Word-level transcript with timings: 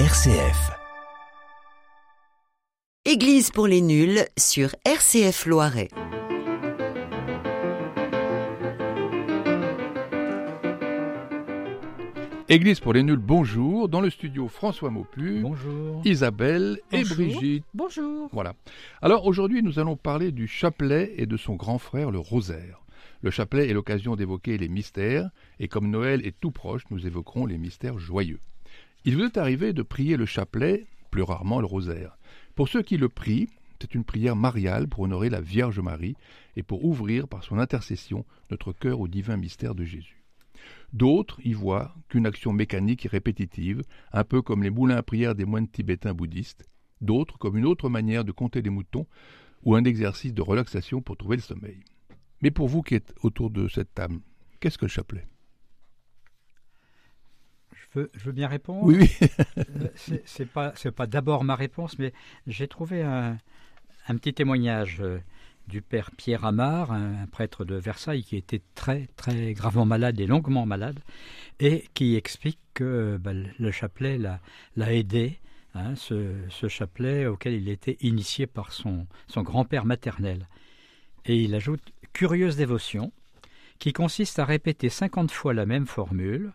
RCF. 0.00 0.72
Église 3.04 3.52
pour 3.52 3.68
les 3.68 3.80
nuls 3.80 4.24
sur 4.36 4.74
RCF 4.84 5.46
Loiret. 5.46 5.88
Église 12.48 12.80
pour 12.80 12.92
les 12.92 13.04
nuls, 13.04 13.16
bonjour. 13.18 13.88
Dans 13.88 14.00
le 14.00 14.10
studio, 14.10 14.48
François 14.48 14.90
Maupu, 14.90 15.40
Bonjour. 15.42 16.02
Isabelle 16.04 16.80
et 16.90 16.98
Bonjour. 16.98 17.16
Brigitte. 17.16 17.64
Bonjour. 17.72 18.28
Voilà. 18.32 18.54
Alors 19.00 19.26
aujourd'hui, 19.26 19.62
nous 19.62 19.78
allons 19.78 19.96
parler 19.96 20.32
du 20.32 20.48
chapelet 20.48 21.14
et 21.18 21.26
de 21.26 21.36
son 21.36 21.54
grand 21.54 21.78
frère, 21.78 22.10
le 22.10 22.18
rosaire. 22.18 22.84
Le 23.22 23.30
chapelet 23.30 23.68
est 23.68 23.72
l'occasion 23.72 24.16
d'évoquer 24.16 24.58
les 24.58 24.68
mystères, 24.68 25.30
et 25.60 25.68
comme 25.68 25.88
Noël 25.88 26.26
est 26.26 26.38
tout 26.40 26.50
proche, 26.50 26.82
nous 26.90 27.06
évoquerons 27.06 27.46
les 27.46 27.58
mystères 27.58 27.96
joyeux. 27.98 28.40
Il 29.06 29.16
vous 29.16 29.24
est 29.24 29.36
arrivé 29.36 29.74
de 29.74 29.82
prier 29.82 30.16
le 30.16 30.24
chapelet, 30.24 30.86
plus 31.10 31.22
rarement 31.22 31.60
le 31.60 31.66
rosaire. 31.66 32.16
Pour 32.54 32.68
ceux 32.68 32.80
qui 32.80 32.96
le 32.96 33.10
prient, 33.10 33.50
c'est 33.78 33.94
une 33.94 34.04
prière 34.04 34.34
mariale 34.34 34.88
pour 34.88 35.00
honorer 35.00 35.28
la 35.28 35.42
Vierge 35.42 35.78
Marie 35.78 36.16
et 36.56 36.62
pour 36.62 36.86
ouvrir 36.86 37.28
par 37.28 37.44
son 37.44 37.58
intercession 37.58 38.24
notre 38.50 38.72
cœur 38.72 39.00
au 39.00 39.06
divin 39.06 39.36
mystère 39.36 39.74
de 39.74 39.84
Jésus. 39.84 40.24
D'autres 40.94 41.38
y 41.44 41.52
voient 41.52 41.94
qu'une 42.08 42.24
action 42.24 42.54
mécanique 42.54 43.04
et 43.04 43.10
répétitive, 43.10 43.82
un 44.10 44.24
peu 44.24 44.40
comme 44.40 44.62
les 44.62 44.70
moulins 44.70 44.96
à 44.96 45.02
prière 45.02 45.34
des 45.34 45.44
moines 45.44 45.68
tibétains 45.68 46.14
bouddhistes, 46.14 46.64
d'autres 47.02 47.36
comme 47.36 47.58
une 47.58 47.66
autre 47.66 47.90
manière 47.90 48.24
de 48.24 48.32
compter 48.32 48.62
les 48.62 48.70
moutons 48.70 49.06
ou 49.64 49.74
un 49.74 49.84
exercice 49.84 50.32
de 50.32 50.40
relaxation 50.40 51.02
pour 51.02 51.18
trouver 51.18 51.36
le 51.36 51.42
sommeil. 51.42 51.80
Mais 52.40 52.50
pour 52.50 52.68
vous 52.68 52.80
qui 52.80 52.94
êtes 52.94 53.14
autour 53.22 53.50
de 53.50 53.68
cette 53.68 53.92
table, 53.92 54.20
qu'est-ce 54.60 54.78
que 54.78 54.86
le 54.86 54.90
chapelet? 54.90 55.26
Je 57.94 58.00
veux, 58.00 58.10
je 58.14 58.24
veux 58.24 58.32
bien 58.32 58.48
répondre. 58.48 58.82
Oui, 58.84 58.96
oui. 58.98 59.28
Euh, 59.58 59.88
c'est- 60.24 60.46
pas, 60.46 60.72
pas 60.96 61.06
d'abord 61.06 61.44
ma 61.44 61.54
réponse, 61.54 61.98
mais 61.98 62.12
j'ai 62.46 62.68
trouvé 62.68 63.02
un, 63.02 63.38
un 64.08 64.16
petit 64.16 64.34
témoignage 64.34 64.98
euh, 65.00 65.18
du 65.68 65.80
père 65.80 66.10
Pierre 66.16 66.44
Amar, 66.44 66.92
un, 66.92 67.26
prêtre 67.26 67.64
de 67.64 67.74
Versailles 67.76 68.24
qui 68.24 68.36
était 68.36 68.60
très 68.74 69.08
très 69.16 69.52
gravement 69.54 69.86
malade 69.86 70.18
et 70.20 70.26
longuement 70.26 70.66
malade, 70.66 71.00
et 71.60 71.84
qui 71.94 72.16
explique 72.16 72.58
que 72.74 73.16
bah, 73.20 73.32
le 73.32 73.70
chapelet 73.70 74.18
l'a 74.18 74.40
l'a 74.76 74.92
aidé. 74.92 75.38
hein, 75.74 75.94
ce, 75.96 76.34
ce 76.50 76.68
chapelet 76.68 77.26
auquel 77.26 77.54
il 77.54 77.68
était 77.68 77.96
initié 78.00 78.46
par 78.46 78.72
son, 78.72 79.06
son 79.28 79.42
grand-père 79.42 79.84
maternel. 79.84 80.48
Et 81.26 81.42
il 81.42 81.54
ajoute 81.54 81.82
curieuse 82.12 82.56
dévotion 82.56 83.12
qui 83.78 83.92
consiste 83.92 84.38
à 84.38 84.44
répéter 84.44 84.88
50 84.88 85.30
fois 85.30 85.54
la 85.54 85.66
même 85.66 85.86
formule 85.86 86.52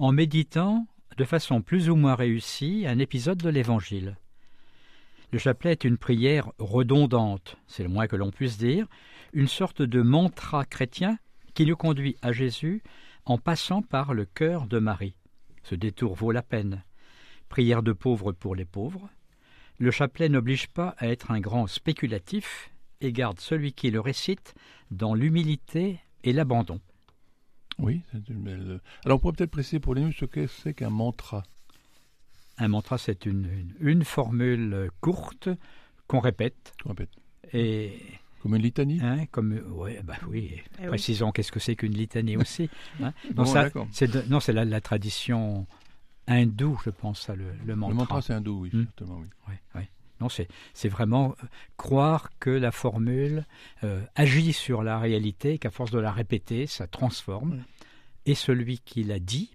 en 0.00 0.12
méditant 0.12 0.86
de 1.18 1.24
façon 1.26 1.60
plus 1.60 1.90
ou 1.90 1.94
moins 1.94 2.14
réussie 2.14 2.86
un 2.88 2.98
épisode 2.98 3.36
de 3.36 3.50
l'Évangile. 3.50 4.16
Le 5.30 5.38
chapelet 5.38 5.72
est 5.72 5.84
une 5.84 5.98
prière 5.98 6.50
redondante, 6.58 7.58
c'est 7.66 7.82
le 7.82 7.90
moins 7.90 8.06
que 8.06 8.16
l'on 8.16 8.30
puisse 8.30 8.56
dire, 8.56 8.86
une 9.34 9.46
sorte 9.46 9.82
de 9.82 10.00
mantra 10.00 10.64
chrétien 10.64 11.18
qui 11.52 11.66
nous 11.66 11.76
conduit 11.76 12.16
à 12.22 12.32
Jésus 12.32 12.82
en 13.26 13.36
passant 13.36 13.82
par 13.82 14.14
le 14.14 14.24
cœur 14.24 14.66
de 14.66 14.78
Marie. 14.78 15.16
Ce 15.64 15.74
détour 15.74 16.14
vaut 16.14 16.32
la 16.32 16.42
peine. 16.42 16.82
Prière 17.50 17.82
de 17.82 17.92
pauvres 17.92 18.32
pour 18.32 18.54
les 18.54 18.64
pauvres. 18.64 19.10
Le 19.76 19.90
chapelet 19.90 20.30
n'oblige 20.30 20.68
pas 20.68 20.94
à 20.96 21.08
être 21.08 21.30
un 21.30 21.40
grand 21.40 21.66
spéculatif 21.66 22.70
et 23.02 23.12
garde 23.12 23.38
celui 23.38 23.74
qui 23.74 23.90
le 23.90 24.00
récite 24.00 24.54
dans 24.90 25.12
l'humilité 25.12 26.00
et 26.24 26.32
l'abandon. 26.32 26.80
Oui, 27.80 28.02
c'est 28.12 28.28
une 28.28 28.42
belle. 28.42 28.80
Alors 29.04 29.16
on 29.16 29.20
pourrait 29.20 29.34
peut-être 29.36 29.50
préciser 29.50 29.80
pour 29.80 29.94
les 29.94 30.02
nuls 30.02 30.14
ce 30.18 30.24
que 30.26 30.46
c'est 30.46 30.74
qu'un 30.74 30.90
mantra. 30.90 31.42
Un 32.58 32.68
mantra, 32.68 32.98
c'est 32.98 33.24
une, 33.26 33.46
une, 33.80 33.88
une 33.88 34.04
formule 34.04 34.90
courte 35.00 35.48
qu'on 36.06 36.20
répète. 36.20 36.72
Répète. 36.84 37.08
Et 37.52 37.98
Comme 38.42 38.54
une 38.54 38.62
litanie 38.62 39.00
hein, 39.02 39.24
comme 39.30 39.52
ouais, 39.72 40.00
bah 40.04 40.16
oui, 40.28 40.60
Eh 40.78 40.82
oui. 40.82 40.88
précisons 40.88 41.32
qu'est-ce 41.32 41.50
que 41.52 41.60
c'est 41.60 41.74
qu'une 41.76 41.94
litanie 41.94 42.36
aussi. 42.38 42.68
hein. 43.02 43.12
Bon, 43.34 43.44
c'est 43.92 44.10
de- 44.10 44.22
non, 44.28 44.40
c'est 44.40 44.52
la, 44.52 44.64
la 44.64 44.80
tradition 44.80 45.66
hindoue, 46.26 46.78
je 46.84 46.90
pense, 46.90 47.20
ça, 47.22 47.34
le, 47.34 47.46
le 47.64 47.76
mantra. 47.76 47.92
Le 47.92 47.96
mantra, 47.96 48.22
c'est 48.22 48.34
hindou, 48.34 48.60
oui, 48.62 48.70
Hmm. 48.72 48.84
certainement, 48.84 49.20
oui. 49.48 49.54
Ouais. 49.74 49.88
Non, 50.20 50.28
c'est 50.28 50.88
vraiment 50.88 51.30
euh, 51.42 51.46
croire 51.76 52.30
que 52.38 52.50
la 52.50 52.72
formule 52.72 53.46
euh, 53.84 54.02
agit 54.14 54.52
sur 54.52 54.82
la 54.82 54.98
réalité, 54.98 55.58
qu'à 55.58 55.70
force 55.70 55.90
de 55.90 55.98
la 55.98 56.12
répéter, 56.12 56.66
ça 56.66 56.86
transforme. 56.86 57.52
Ouais. 57.52 57.58
Et 58.26 58.34
celui 58.34 58.78
qui 58.80 59.02
l'a 59.02 59.18
dit, 59.18 59.50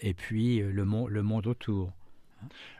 et 0.00 0.14
puis 0.14 0.60
euh, 0.60 0.72
le, 0.72 0.84
mon- 0.84 1.06
le 1.06 1.22
monde 1.22 1.46
autour. 1.46 1.92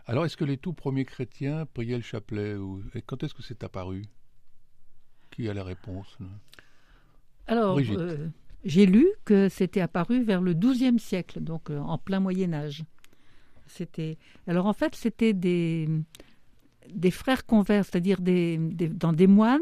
Alors, 0.07 0.25
est-ce 0.25 0.37
que 0.37 0.45
les 0.45 0.57
tout 0.57 0.73
premiers 0.73 1.05
chrétiens 1.05 1.67
priaient 1.67 1.97
le 1.97 2.03
chapelet 2.03 2.55
ou... 2.57 2.83
Et 2.95 3.03
quand 3.03 3.23
est-ce 3.23 3.35
que 3.35 3.43
c'est 3.43 3.63
apparu? 3.63 4.03
Qui 5.31 5.49
a 5.49 5.55
la 5.55 5.63
réponse 5.63 6.19
Alors, 7.47 7.79
euh, 7.79 8.29
j'ai 8.65 8.87
lu 8.87 9.07
que 9.25 9.49
c'était 9.49 9.81
apparu 9.81 10.25
vers 10.25 10.41
le 10.41 10.55
XIIe 10.55 10.99
siècle, 10.99 11.41
donc 11.41 11.71
euh, 11.71 11.79
en 11.79 11.99
plein 11.99 12.21
Moyen 12.21 12.53
Âge. 12.53 12.85
C'était. 13.67 14.19
Alors 14.49 14.67
en 14.67 14.73
fait, 14.73 14.97
c'était 14.97 15.33
des 15.33 15.89
des 16.95 17.11
frères 17.11 17.47
convers, 17.47 17.85
c'est-à-dire 17.85 18.21
des, 18.21 18.57
des- 18.59 18.89
dans 18.89 19.13
des 19.13 19.27
moines 19.27 19.61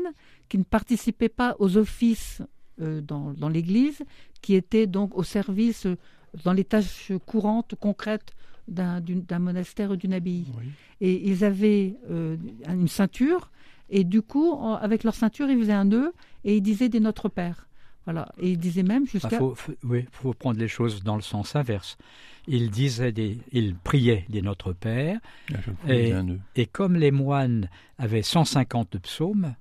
qui 0.48 0.58
ne 0.58 0.64
participaient 0.64 1.28
pas 1.28 1.56
aux 1.58 1.76
offices 1.76 2.42
euh, 2.80 3.00
dans, 3.00 3.32
dans 3.32 3.48
l'Église, 3.48 4.02
qui 4.40 4.54
étaient 4.54 4.86
donc 4.86 5.16
au 5.16 5.22
service 5.22 5.86
euh, 5.86 5.96
dans 6.44 6.52
les 6.52 6.64
tâches 6.64 7.12
courantes, 7.26 7.74
concrètes 7.80 8.32
d'un 8.66 9.00
monastère 9.38 9.90
ou 9.92 9.96
d'une 9.96 10.12
abbaye. 10.12 10.44
Oui. 10.58 10.64
et 11.00 11.28
ils 11.30 11.42
avaient 11.44 11.96
euh, 12.10 12.36
une 12.68 12.88
ceinture 12.88 13.50
et 13.88 14.04
du 14.04 14.20
coup 14.20 14.50
en- 14.50 14.74
avec 14.74 15.04
leur 15.04 15.14
ceinture 15.14 15.48
ils 15.48 15.58
faisaient 15.58 15.72
un 15.72 15.86
nœud 15.86 16.12
et 16.44 16.56
ils 16.58 16.60
disaient 16.60 16.90
des 16.90 17.00
Notre 17.00 17.28
Père 17.30 17.66
voilà 18.08 18.28
et 18.38 18.50
ils 18.52 18.58
disaient 18.58 18.82
même 18.82 19.04
Il 19.04 19.10
jusqu'à 19.10 19.36
faut, 19.38 19.54
faut- 19.54 19.74
oui, 19.84 20.06
faut 20.12 20.32
prendre 20.32 20.58
les 20.58 20.68
choses 20.68 21.02
dans 21.02 21.16
le 21.16 21.22
sens 21.22 21.54
inverse. 21.56 21.98
Il 22.46 22.70
disait 22.70 23.12
des, 23.12 23.38
il 23.52 23.74
priait 23.76 24.24
des 24.30 24.40
Notre 24.40 24.72
Père, 24.72 25.18
fois, 25.50 25.94
Et- 25.94 26.08
il 26.10 26.40
et 26.56 26.64
comme 26.66 26.96
les 26.96 27.10
moines 27.10 27.68
avaient 27.98 28.22
150 28.22 28.98
psaumes, 28.98 29.54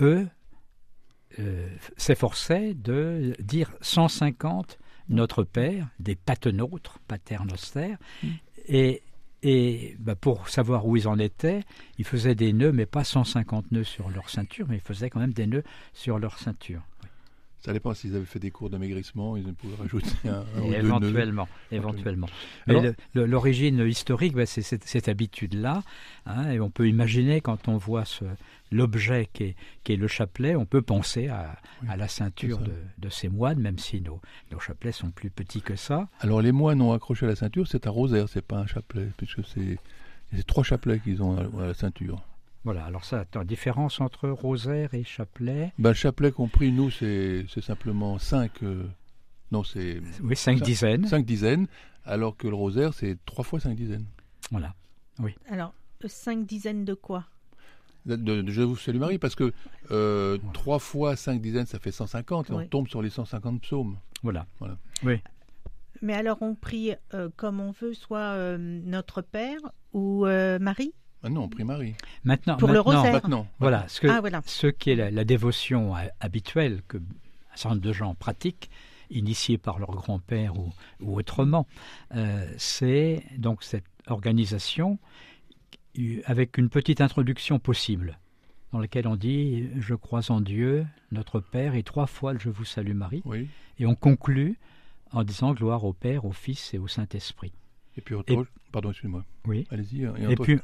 eux 0.00 0.28
euh, 1.38 1.68
s'efforçaient 1.96 2.74
de 2.74 3.34
dire 3.40 3.72
150 3.80 4.78
Notre 5.08 5.42
Père, 5.44 5.88
des 5.98 6.14
patenôtres, 6.14 6.98
paternoster, 7.08 7.96
Mm. 8.22 8.28
et, 8.68 9.02
et 9.42 9.96
bah, 9.98 10.14
pour 10.14 10.48
savoir 10.48 10.86
où 10.86 10.96
ils 10.96 11.08
en 11.08 11.18
étaient, 11.18 11.64
ils 11.98 12.04
faisaient 12.04 12.36
des 12.36 12.52
nœuds, 12.52 12.70
mais 12.72 12.86
pas 12.86 13.02
150 13.02 13.72
nœuds 13.72 13.82
sur 13.82 14.08
leur 14.10 14.30
ceinture, 14.30 14.66
mais 14.68 14.76
ils 14.76 14.80
faisaient 14.82 15.10
quand 15.10 15.18
même 15.20 15.32
des 15.32 15.46
nœuds 15.48 15.64
sur 15.92 16.18
leur 16.20 16.38
ceinture. 16.38 16.82
Ça 17.64 17.72
dépend 17.72 17.94
s'ils 17.94 18.16
avaient 18.16 18.24
fait 18.24 18.40
des 18.40 18.50
cours 18.50 18.70
d'amaigrissement, 18.70 19.36
ils 19.36 19.44
pouvaient 19.54 19.76
rajouter 19.76 20.08
un, 20.28 20.44
un 20.56 20.68
deux 20.68 20.74
éventuellement, 20.74 21.48
éventuellement. 21.70 22.26
Mais 22.66 22.92
l'origine 23.14 23.78
historique, 23.86 24.34
bah, 24.34 24.46
c'est 24.46 24.62
cette, 24.62 24.82
cette 24.84 25.08
habitude-là. 25.08 25.84
hein, 26.26 26.50
et 26.50 26.58
on 26.58 26.70
peut 26.70 26.88
imaginer, 26.88 27.40
quand 27.40 27.68
on 27.68 27.76
voit 27.76 28.02
l'objet 28.72 29.28
qui 29.32 29.44
est, 29.44 29.56
qui 29.84 29.92
est 29.92 29.96
le 29.96 30.08
chapelet, 30.08 30.56
on 30.56 30.66
peut 30.66 30.82
penser 30.82 31.28
à, 31.28 31.56
Oui, 31.82 31.88
à 31.90 31.96
la 31.96 32.08
ceinture 32.08 32.58
de, 32.58 32.72
de 32.98 33.08
ces 33.10 33.28
moines, 33.28 33.60
même 33.60 33.78
si 33.78 34.00
nos, 34.00 34.20
nos 34.50 34.58
chapelets 34.58 34.90
sont 34.92 35.10
plus 35.10 35.30
petits 35.30 35.62
que 35.62 35.76
ça. 35.76 36.08
Alors 36.20 36.42
les 36.42 36.52
moines 36.52 36.80
ont 36.82 36.92
accroché 36.92 37.26
à 37.26 37.28
la 37.28 37.36
ceinture, 37.36 37.68
c'est 37.68 37.86
un 37.86 37.90
rosaire, 37.90 38.28
c'est 38.28 38.44
pas 38.44 38.58
un 38.58 38.66
chapelet, 38.66 39.08
puisque 39.16 39.44
c'est 39.46 39.78
c'est 40.34 40.46
trois 40.46 40.64
chapelets 40.64 40.98
qu'ils 40.98 41.22
ont 41.22 41.36
à, 41.36 41.62
à 41.62 41.66
la 41.68 41.74
ceinture. 41.74 42.22
Voilà, 42.64 42.84
alors 42.84 43.04
ça, 43.04 43.20
attends, 43.20 43.44
différence 43.44 44.00
entre 44.00 44.28
rosaire 44.28 44.94
et 44.94 45.02
chapelet. 45.04 45.72
Ben, 45.78 45.90
le 45.90 45.94
chapelet 45.94 46.30
compris, 46.30 46.70
nous, 46.70 46.90
c'est 46.90 47.44
simplement 47.60 48.18
cinq, 48.18 48.62
euh, 48.62 48.84
non, 49.50 49.64
c'est 49.64 50.00
Oui, 50.22 50.36
cinq 50.36 50.60
dizaines. 50.62 51.06
cinq 51.06 51.24
dizaines, 51.24 51.66
alors 52.04 52.36
que 52.36 52.46
le 52.46 52.54
rosaire, 52.54 52.94
c'est 52.94 53.18
trois 53.26 53.44
fois 53.44 53.58
cinq 53.58 53.74
dizaines. 53.74 54.06
Voilà. 54.52 54.74
Alors, 55.48 55.74
euh, 56.04 56.08
cinq 56.08 56.46
dizaines 56.46 56.84
de 56.84 56.94
quoi? 56.94 57.24
De, 58.06 58.16
de- 58.16 58.48
Je 58.50 58.62
vous 58.62 58.76
salue 58.76 58.98
Marie, 58.98 59.18
parce 59.18 59.34
que 59.34 59.52
euh, 59.90 60.38
trois 60.52 60.78
fois 60.78 61.16
cinq 61.16 61.40
dizaines, 61.40 61.66
ça 61.66 61.78
fait 61.80 61.92
150, 61.92 62.50
et 62.50 62.52
on 62.52 62.56
Oui. 62.58 62.68
tombe 62.68 62.86
sur 62.88 63.02
les 63.02 63.10
150 63.10 63.60
psaumes. 63.62 63.96
Voilà. 64.22 64.46
Voilà. 64.60 64.76
Oui. 65.04 65.20
Mais 66.00 66.14
alors, 66.14 66.38
on 66.42 66.54
prie 66.54 66.94
euh, 67.14 67.28
comme 67.36 67.60
on 67.60 67.70
veut, 67.72 67.94
soit 67.94 68.18
euh, 68.18 68.56
Notre 68.58 69.20
Père 69.22 69.58
ou 69.92 70.26
euh, 70.26 70.58
Marie? 70.60 70.92
Ah 71.24 71.28
non, 71.28 71.44
on 71.44 71.48
prie 71.48 71.64
Marie. 71.64 71.94
Maintenant, 72.24 72.56
Pour 72.56 72.68
le 72.68 72.74
maintenant- 72.74 72.96
rosaire. 72.98 73.12
Maintenant. 73.12 73.46
Voilà, 73.60 73.86
ce, 73.88 74.00
que, 74.00 74.08
Ah, 74.08 74.20
voilà. 74.20 74.42
ce 74.44 74.66
qui 74.66 74.90
est 74.90 74.96
la, 74.96 75.10
la 75.10 75.24
dévotion 75.24 75.96
euh, 75.96 76.00
habituelle 76.20 76.82
que 76.88 76.96
un 76.98 77.56
certain 77.56 77.70
nombre 77.76 77.82
de 77.86 77.92
gens 77.92 78.14
pratiquent, 78.14 78.70
initiés 79.10 79.58
par 79.58 79.78
leur 79.78 79.90
grand-père 79.92 80.56
ou, 80.58 80.72
ou 81.00 81.16
autrement, 81.18 81.66
euh, 82.16 82.50
c'est 82.56 83.22
donc 83.36 83.62
cette 83.62 83.84
organisation 84.06 84.98
euh, 85.98 86.22
avec 86.24 86.56
une 86.58 86.70
petite 86.70 87.00
introduction 87.02 87.58
possible, 87.58 88.18
dans 88.72 88.78
laquelle 88.78 89.06
on 89.06 89.16
dit 89.16 89.68
«Je 89.78 89.94
crois 89.94 90.22
en 90.30 90.40
Dieu, 90.40 90.86
notre 91.12 91.40
Père, 91.40 91.74
et 91.74 91.82
trois 91.82 92.06
fois 92.06 92.32
Je 92.38 92.48
vous 92.48 92.64
salue 92.64 92.94
Marie 92.94 93.22
Oui.». 93.26 93.48
Et 93.78 93.84
on 93.86 93.94
conclut 93.94 94.56
en 95.12 95.24
disant 95.24 95.52
«Gloire 95.54 95.84
au 95.84 95.92
Père, 95.92 96.24
au 96.24 96.32
Fils 96.32 96.72
et 96.72 96.78
au 96.78 96.88
Saint-Esprit». 96.88 97.52
Et 97.98 98.00
puis, 98.00 98.14
pardon, 98.72 98.90
excuse-moi. 98.90 99.24
Oui. 99.44 99.66
Allez-y. 99.70 100.04
Et, 100.30 100.36
puis, 100.36 100.58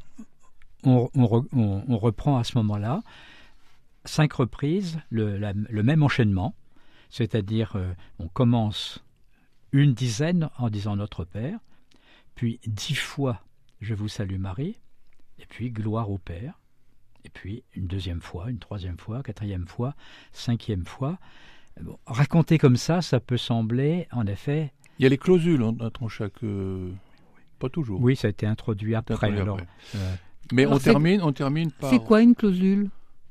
on, 0.85 1.99
reprend 1.99 2.39
à 2.39 2.45
ce 2.45 2.57
moment-là 2.59 3.03
cinq 4.05 4.33
reprises 4.33 4.99
le, 5.11 5.39
le 5.39 5.83
même 5.83 6.03
enchaînement, 6.03 6.55
c'est-à-dire 7.11 7.77
euh, 7.77 7.93
on 8.19 8.29
commence 8.29 9.05
une 9.73 9.95
dizaine 9.95 10.51
en 10.59 10.71
disant 10.71 10.97
Notre 10.97 11.25
Père, 11.25 11.59
puis 12.35 12.61
dix 12.67 12.95
fois 12.95 13.43
Je 13.81 13.95
vous 13.95 14.09
salue 14.09 14.39
Marie, 14.39 14.77
et 15.39 15.47
puis 15.47 15.71
Gloire 15.71 16.11
au 16.11 16.19
Père, 16.19 16.59
et 17.25 17.29
puis 17.29 17.65
une 17.75 17.87
deuxième 17.87 18.21
fois, 18.21 18.51
une 18.51 18.59
troisième 18.59 18.99
fois, 18.99 19.23
quatrième 19.23 19.67
fois, 19.67 19.95
cinquième 20.33 20.87
fois. 20.87 21.19
Bon, 21.81 21.99
raconter 22.07 22.59
comme 22.59 22.77
ça, 22.77 23.03
ça 23.03 23.21
peut 23.21 23.37
sembler 23.37 24.09
en 24.13 24.27
effet. 24.27 24.73
Il 24.99 25.05
y 25.05 25.07
a 25.07 25.09
les 25.09 25.19
clausules 25.19 25.63
entre 25.63 26.09
chaque. 26.09 26.43
Euh, 26.43 26.91
pas 27.59 27.69
toujours. 27.69 28.01
Oui, 28.01 28.17
ça 28.17 28.29
a 28.29 28.31
été 28.31 28.47
introduit 28.47 28.95
après. 28.95 29.29
Alors, 29.39 29.61
euh, 29.95 30.15
Mais 30.53 30.67
on 30.67 30.79
termine, 30.79 31.23
on 31.23 31.33
termine 31.33 31.71
par. 31.71 31.91
C'est 31.91 31.99
quoi 31.99 32.23
une 32.23 32.35
clausule? 32.35 32.91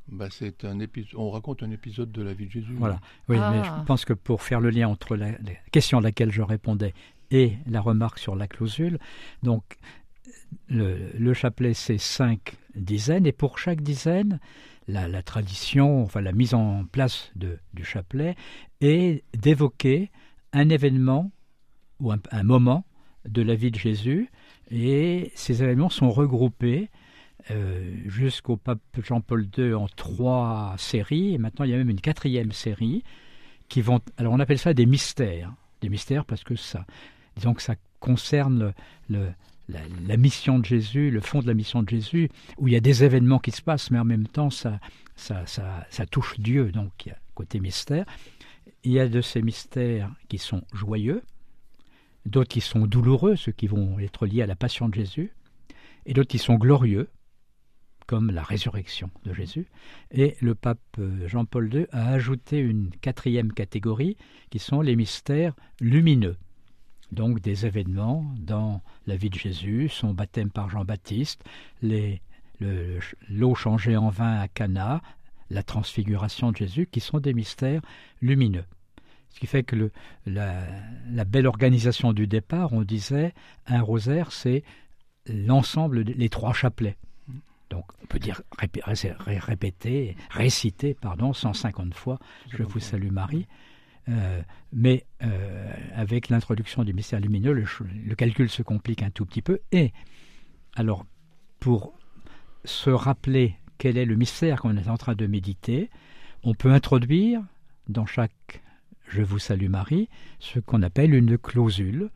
Bah, 0.09 0.27
c'est 0.31 0.63
un 0.63 0.79
épisode. 0.79 1.19
On 1.19 1.29
raconte 1.29 1.63
un 1.63 1.71
épisode 1.71 2.11
de 2.11 2.21
la 2.21 2.33
vie 2.33 2.45
de 2.45 2.51
Jésus. 2.51 2.73
Voilà. 2.77 2.99
Oui, 3.27 3.37
mais 3.37 3.63
je 3.63 3.69
ah. 3.69 3.83
pense 3.85 4.05
que 4.05 4.13
pour 4.13 4.41
faire 4.41 4.61
le 4.61 4.69
lien 4.69 4.87
entre 4.87 5.15
la, 5.15 5.31
question 5.71 5.97
à 5.97 6.01
laquelle 6.01 6.31
je 6.31 6.41
répondais 6.41 6.93
et 7.29 7.53
la 7.65 7.81
remarque 7.81 8.19
sur 8.19 8.35
la 8.35 8.47
clausule, 8.47 8.99
donc 9.43 9.63
le, 10.69 11.33
chapelet 11.33 11.73
c'est 11.73 11.97
cinq 11.97 12.55
dizaines 12.75 13.25
et 13.25 13.33
pour 13.33 13.59
chaque 13.59 13.81
dizaine, 13.81 14.39
la, 14.87 15.21
tradition, 15.23 16.03
enfin 16.03 16.21
la 16.21 16.31
mise 16.31 16.53
en 16.53 16.85
place 16.85 17.31
de, 17.35 17.59
du 17.73 17.83
chapelet 17.83 18.35
est 18.79 19.25
d'évoquer 19.35 20.09
un 20.53 20.69
événement 20.69 21.31
ou 21.99 22.13
un 22.13 22.43
moment 22.43 22.85
de 23.27 23.41
la 23.41 23.55
vie 23.55 23.71
de 23.71 23.79
Jésus 23.79 24.29
et 24.71 25.31
ces 25.35 25.63
événements 25.63 25.89
sont 25.89 26.11
regroupés 26.11 26.89
euh, 27.51 27.95
jusqu'au 28.05 28.57
pape 28.57 28.81
Jean-Paul 29.01 29.47
II 29.57 29.73
en 29.73 29.87
trois 29.87 30.75
séries, 30.77 31.33
et 31.33 31.37
maintenant 31.37 31.65
il 31.65 31.71
y 31.71 31.73
a 31.73 31.77
même 31.77 31.89
une 31.89 32.01
quatrième 32.01 32.51
série 32.51 33.03
qui 33.69 33.81
vont. 33.81 34.01
Alors 34.17 34.33
on 34.33 34.39
appelle 34.39 34.59
ça 34.59 34.73
des 34.73 34.85
mystères, 34.85 35.53
des 35.81 35.89
mystères 35.89 36.25
parce 36.25 36.43
que 36.43 36.55
ça, 36.55 36.85
disons 37.35 37.53
que 37.53 37.61
ça 37.61 37.75
concerne 37.99 38.73
la, 39.09 40.17
mission 40.17 40.59
de 40.59 40.65
Jésus, 40.65 41.09
le 41.09 41.21
fond 41.21 41.41
de 41.41 41.47
la 41.47 41.53
mission 41.53 41.83
de 41.83 41.89
Jésus, 41.89 42.29
où 42.57 42.67
il 42.67 42.73
y 42.73 42.77
a 42.77 42.81
des 42.81 43.03
événements 43.03 43.39
qui 43.39 43.51
se 43.51 43.61
passent, 43.61 43.91
mais 43.91 43.99
en 43.99 44.05
même 44.05 44.27
temps 44.27 44.49
ça, 44.49 44.79
ça, 45.15 45.45
ça, 45.45 45.85
ça 45.89 46.05
touche 46.05 46.39
Dieu, 46.39 46.71
donc 46.71 46.91
il 47.05 47.09
y 47.09 47.11
a 47.11 47.17
côté 47.33 47.59
mystère. 47.59 48.05
Il 48.83 48.91
y 48.91 48.99
a 48.99 49.07
de 49.07 49.21
ces 49.21 49.41
mystères 49.41 50.11
qui 50.27 50.37
sont 50.37 50.63
joyeux, 50.73 51.23
d'autres 52.25 52.49
qui 52.49 52.61
sont 52.61 52.85
douloureux, 52.87 53.35
ceux 53.35 53.51
qui 53.51 53.67
vont 53.67 53.99
être 53.99 54.25
liés 54.25 54.41
à 54.41 54.47
la 54.47 54.55
passion 54.55 54.89
de 54.89 54.95
Jésus, 54.95 55.31
et 56.05 56.13
d'autres 56.13 56.29
qui 56.29 56.39
sont 56.39 56.55
glorieux, 56.55 57.09
comme 58.07 58.31
la 58.31 58.41
résurrection 58.41 59.11
de 59.25 59.33
Jésus. 59.33 59.67
Et 60.11 60.35
le 60.41 60.55
pape 60.55 60.79
euh, 60.97 61.27
Jean-Paul 61.27 61.71
II 61.73 61.85
a 61.91 62.07
ajouté 62.07 62.57
une 62.57 62.89
quatrième 63.01 63.53
catégorie 63.53 64.17
qui 64.49 64.59
sont 64.59 64.81
les 64.81 64.95
mystères 64.95 65.53
lumineux. 65.79 66.37
Donc 67.11 67.41
des 67.41 67.65
événements 67.65 68.25
dans 68.39 68.81
la 69.05 69.15
vie 69.15 69.29
de 69.29 69.37
Jésus, 69.37 69.89
son 69.89 70.13
baptême 70.13 70.49
par 70.49 70.69
Jean-Baptiste, 70.69 71.43
l'eau 71.81 73.55
changée 73.55 73.95
en 73.95 74.09
vin 74.09 74.39
à 74.39 74.47
Cana, 74.47 75.01
la 75.49 75.63
transfiguration 75.63 76.51
de 76.51 76.57
Jésus, 76.57 76.87
qui 76.91 76.99
sont 76.99 77.19
des 77.19 77.33
mystères 77.33 77.81
lumineux. 78.21 78.65
Ce 79.29 79.39
qui 79.39 79.47
fait 79.47 79.63
que 79.63 79.91
la, 80.25 80.63
la, 81.09 81.25
belle 81.25 81.47
organisation 81.47 82.11
du 82.11 82.27
départ, 82.27 82.73
on 82.73 82.81
disait, 82.81 83.33
un 83.67 83.81
rosaire, 83.81 84.31
c'est 84.31 84.63
l'ensemble, 85.27 86.01
les 86.01 86.29
trois 86.29 86.53
chapelets. 86.53 86.97
Donc, 87.69 87.85
on 88.01 88.05
peut 88.05 88.19
dire 88.19 88.41
répéter, 89.27 90.15
réciter, 90.29 90.93
pardon, 90.93 91.33
150 91.33 91.93
fois 91.93 92.19
Je 92.49 92.63
vous 92.63 92.79
salue 92.79 93.11
Marie. 93.11 93.47
Euh, 94.09 94.41
mais 94.71 95.05
euh, 95.23 95.73
avec 95.93 96.29
l'introduction 96.29 96.83
du 96.83 96.93
mystère 96.93 97.19
lumineux, 97.19 97.53
le, 97.53 98.15
calcul 98.15 98.49
se 98.49 98.61
complique 98.61 99.03
un 99.03 99.09
tout 99.09 99.25
petit 99.25 99.41
peu. 99.41 99.59
Et 99.71 99.91
alors, 100.75 101.05
pour 101.59 101.93
se 102.63 102.89
rappeler 102.89 103.55
quel 103.77 103.97
est 103.97 104.05
le 104.05 104.15
mystère 104.15 104.61
qu'on 104.61 104.77
est 104.77 104.87
en 104.87 104.97
train 104.97 105.15
de 105.15 105.27
méditer, 105.27 105.89
on 106.43 106.53
peut 106.53 106.71
introduire 106.71 107.41
dans 107.89 108.05
chaque 108.05 108.61
Je 109.09 109.21
vous 109.21 109.39
salue 109.39 109.69
Marie 109.69 110.09
ce 110.39 110.59
qu'on 110.59 110.83
appelle 110.83 111.13
une 111.13 111.37
clausule. 111.37 112.09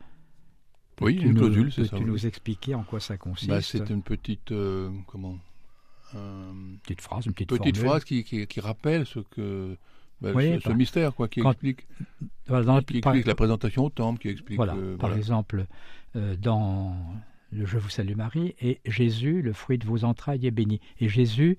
Oui, 1.02 1.14
une 1.14 1.34
clausule, 1.34 1.72
c'est 1.72 1.84
ça. 1.84 1.96
tu 1.96 2.04
nous 2.04 2.26
expliquer 2.26 2.74
en 2.74 2.82
quoi 2.82 3.00
ça 3.00 3.16
consiste 3.16 3.50
bah, 3.50 3.60
C'est 3.60 3.90
une 3.90 4.02
petite. 4.02 4.52
Euh, 4.52 4.90
comment 5.06 5.38
petite 6.82 7.00
phrase, 7.00 7.26
une 7.26 7.32
petite, 7.32 7.48
petite 7.48 7.76
phrase 7.76 8.04
qui, 8.04 8.24
qui, 8.24 8.60
rappelle 8.60 9.06
ce 9.06 9.20
que. 9.20 9.76
Bah, 10.20 10.30
ce, 10.34 10.72
mystère, 10.72 11.14
quoi, 11.14 11.26
qui 11.26 11.40
explique, 11.40 11.86
qui 12.46 12.98
explique 12.98 13.26
la 13.26 13.34
présentation 13.34 13.84
au 13.84 13.90
temple, 13.90 14.20
qui 14.20 14.28
explique. 14.28 14.56
Voilà, 14.56 14.76
par 14.98 15.16
exemple, 15.16 15.66
euh, 16.14 16.36
dans 16.36 16.96
le 17.50 17.66
Je 17.66 17.76
vous 17.76 17.88
salue 17.88 18.14
Marie, 18.14 18.54
et 18.60 18.80
Jésus, 18.84 19.42
le 19.42 19.52
fruit 19.52 19.78
de 19.78 19.86
vos 19.86 20.04
entrailles, 20.04 20.46
est 20.46 20.52
béni. 20.52 20.80
Et 21.00 21.08
Jésus, 21.08 21.58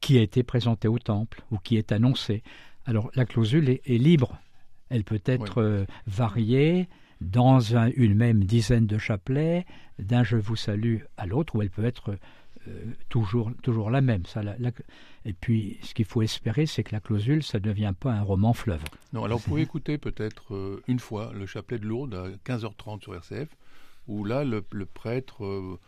qui 0.00 0.18
a 0.18 0.22
été 0.22 0.42
présenté 0.42 0.86
au 0.86 0.98
temple, 0.98 1.42
ou 1.50 1.58
qui 1.58 1.76
est 1.76 1.92
annoncé. 1.92 2.42
Alors, 2.84 3.10
la 3.14 3.24
clausule 3.24 3.68
est, 3.70 3.98
libre. 3.98 4.38
Elle 4.90 5.04
peut 5.04 5.22
être 5.24 5.62
euh, 5.62 5.84
variée 6.06 6.88
dans 7.20 7.60
une 7.60 8.14
même 8.14 8.44
dizaine 8.44 8.86
de 8.86 8.98
chapelets, 8.98 9.66
d'un 9.98 10.22
Je 10.22 10.36
vous 10.36 10.56
salue 10.56 10.98
à 11.16 11.26
l'autre, 11.26 11.56
ou 11.56 11.62
elle 11.62 11.70
peut 11.70 11.84
être 11.84 12.16
euh, 12.68 12.84
toujours, 13.08 13.50
toujours 13.62 13.90
la 13.90 14.00
même. 14.00 14.22
Et 15.24 15.32
puis, 15.32 15.78
ce 15.82 15.94
qu'il 15.94 16.04
faut 16.04 16.22
espérer, 16.22 16.66
c'est 16.66 16.84
que 16.84 16.94
la 16.94 17.00
clausule, 17.00 17.42
ça 17.42 17.58
ne 17.58 17.64
devient 17.64 17.94
pas 17.98 18.12
un 18.12 18.22
roman 18.22 18.52
fleuve. 18.52 18.82
Non, 19.12 19.24
alors 19.24 19.38
vous 19.38 19.48
pouvez 19.48 19.62
écouter 19.62 19.98
peut-être 19.98 20.54
euh, 20.54 20.82
une 20.86 21.00
fois 21.00 21.32
le 21.34 21.46
chapelet 21.46 21.78
de 21.78 21.86
Lourdes 21.86 22.14
à 22.14 22.28
15h30 22.50 23.02
sur 23.02 23.14
RCF, 23.14 23.48
où 24.06 24.24
là, 24.24 24.44
le, 24.44 24.62
prêtre, 24.86 25.44
euh, 25.44 25.78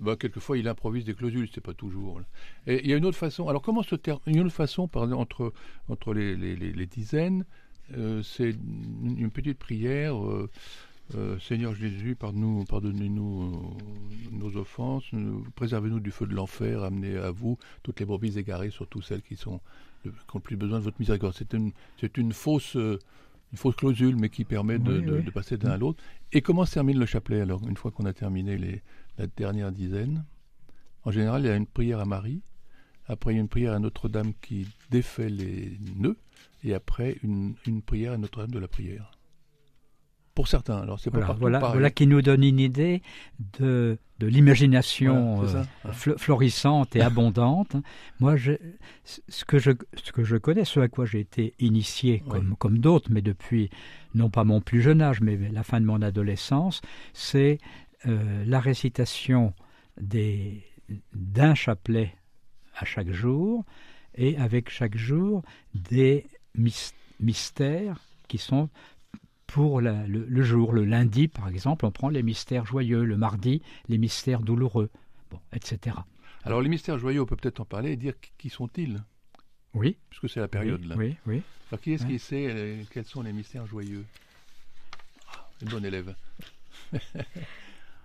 bah, 0.00 0.16
quelquefois, 0.16 0.58
il 0.58 0.68
improvise 0.68 1.04
des 1.04 1.14
clausules, 1.14 1.48
c'est 1.54 1.60
pas 1.60 1.74
toujours. 1.74 2.20
Et 2.66 2.82
il 2.82 2.90
y 2.90 2.94
a 2.94 2.96
une 2.96 3.06
autre 3.06 3.18
façon. 3.18 3.48
Alors, 3.48 3.62
comment 3.62 3.82
se 3.82 3.94
termine 3.94 4.22
Une 4.26 4.40
autre 4.40 4.54
façon, 4.54 4.88
par 4.88 5.04
exemple, 5.04 5.22
entre, 5.22 5.52
entre 5.88 6.12
les 6.14 6.86
dizaines, 6.86 7.44
c'est 8.22 8.50
une, 8.50 9.30
petite 9.30 9.58
prière. 9.58 10.16
Euh, 11.14 11.38
Seigneur 11.40 11.74
Jésus, 11.74 12.14
pardonnez-nous, 12.14 12.64
pardonnez-nous 12.64 13.42
euh, 13.42 14.36
nos 14.36 14.56
offenses, 14.56 15.04
préservez-nous 15.56 16.00
du 16.00 16.10
feu 16.10 16.26
de 16.26 16.34
l'enfer, 16.34 16.82
amenez 16.82 17.16
à 17.18 17.30
vous 17.30 17.58
toutes 17.82 18.00
les 18.00 18.06
brebis 18.06 18.38
égarées, 18.38 18.70
surtout 18.70 19.02
celles 19.02 19.20
qui, 19.20 19.36
sont, 19.36 19.60
qui 20.02 20.08
ont 20.08 20.36
le 20.36 20.40
plus 20.40 20.56
besoin 20.56 20.78
de 20.78 20.84
votre 20.84 20.98
miséricorde. 20.98 21.34
C'est 21.36 22.16
une, 22.16 22.32
fausse, 22.32 22.76
une 22.76 22.98
fausse 23.56 23.76
clausule, 23.76 24.16
mais 24.16 24.30
qui 24.30 24.44
permet 24.44 24.78
de, 24.78 25.28
passer 25.30 25.58
d'un 25.58 25.72
à 25.72 25.76
l'autre. 25.76 26.02
Et 26.32 26.40
comment 26.40 26.64
se 26.64 26.74
termine 26.74 26.98
le 26.98 27.06
chapelet 27.06 27.40
alors, 27.40 27.66
une 27.68 27.76
fois 27.76 27.90
qu'on 27.90 28.06
a 28.06 28.14
terminé 28.14 28.56
les, 28.56 28.82
la 29.18 29.26
dernière 29.26 29.70
dizaine? 29.70 30.24
En 31.04 31.10
général, 31.10 31.42
il 31.42 31.48
y 31.48 31.50
a 31.50 31.56
une 31.56 31.66
prière 31.66 31.98
à 31.98 32.06
Marie, 32.06 32.40
après 33.06 33.32
il 33.32 33.36
y 33.36 33.38
a 33.38 33.42
une 33.42 33.48
prière 33.48 33.74
à 33.74 33.80
Notre-Dame 33.80 34.32
qui 34.40 34.68
défait 34.90 35.28
les 35.28 35.76
nœuds, 35.96 36.16
et 36.64 36.74
après 36.74 37.18
une, 37.22 37.54
une 37.66 37.82
prière 37.82 38.12
à 38.12 38.18
Notre-Dame 38.18 38.50
de 38.50 38.58
la 38.58 38.68
prière 38.68 39.10
pour 40.34 40.48
certains. 40.48 40.78
Alors 40.78 40.98
c'est 40.98 41.10
voilà, 41.10 41.36
voilà, 41.38 41.58
voilà, 41.58 41.90
qui 41.90 42.06
nous 42.06 42.22
donne 42.22 42.42
une 42.42 42.58
idée 42.58 43.02
de, 43.58 43.98
de 44.18 44.26
l'imagination 44.26 45.42
euh, 45.44 45.62
florissante 46.16 46.96
et 46.96 47.00
abondante. 47.02 47.76
Moi, 48.20 48.36
je, 48.36 48.52
ce, 49.04 49.44
que 49.44 49.58
je, 49.58 49.72
ce 50.02 50.12
que 50.12 50.24
je 50.24 50.36
connais, 50.36 50.64
ce 50.64 50.80
à 50.80 50.88
quoi 50.88 51.04
j'ai 51.04 51.20
été 51.20 51.54
initié, 51.58 52.22
comme, 52.28 52.56
comme 52.56 52.78
d'autres, 52.78 53.10
mais 53.12 53.22
depuis, 53.22 53.70
non 54.14 54.30
pas 54.30 54.44
mon 54.44 54.60
plus 54.60 54.80
jeune 54.80 55.02
âge, 55.02 55.20
mais 55.20 55.36
la 55.36 55.62
fin 55.62 55.80
de 55.80 55.86
mon 55.86 56.00
adolescence, 56.02 56.80
c'est 57.12 57.58
euh, 58.06 58.44
la 58.46 58.60
récitation 58.60 59.52
d'un 59.98 61.54
chapelet 61.54 62.14
à 62.76 62.84
chaque 62.84 63.10
jour, 63.10 63.64
et 64.14 64.36
avec 64.36 64.70
chaque 64.70 64.96
jour 64.96 65.42
des 65.74 66.26
mystères 67.20 67.98
qui 68.28 68.38
sont 68.38 68.68
pour 69.46 69.82
le, 69.82 70.42
jour. 70.42 70.72
Le 70.72 70.84
lundi, 70.84 71.28
par 71.28 71.48
exemple, 71.48 71.84
on 71.84 71.90
prend 71.90 72.08
les 72.08 72.22
mystères 72.22 72.64
joyeux, 72.64 73.04
le 73.04 73.16
mardi, 73.16 73.60
les 73.88 73.98
mystères 73.98 74.40
douloureux, 74.40 74.88
bon, 75.30 75.38
etc. 75.52 75.96
Alors 76.44 76.62
les 76.62 76.68
mystères 76.68 76.98
joyeux, 76.98 77.20
on 77.20 77.26
peut 77.26 77.36
peut-être 77.36 77.60
en 77.60 77.64
parler 77.64 77.92
et 77.92 77.96
dire 77.96 78.14
qui 78.38 78.48
sont-ils? 78.48 79.02
Oui. 79.74 79.96
Puisque 80.10 80.30
c'est 80.30 80.40
la 80.40 80.48
période 80.48 80.84
là. 80.84 80.96
Oui, 80.96 81.16
oui. 81.26 81.42
Alors 81.70 81.80
qui 81.80 81.92
est-ce 81.92 82.06
qui 82.06 82.18
sait 82.18 82.46
euh, 82.48 82.82
quels 82.90 83.04
sont 83.04 83.22
les 83.22 83.32
mystères 83.32 83.66
joyeux? 83.66 84.04
Ah, 85.28 85.48
Une 85.62 85.68
bonne 85.68 85.84
élève. 85.84 86.14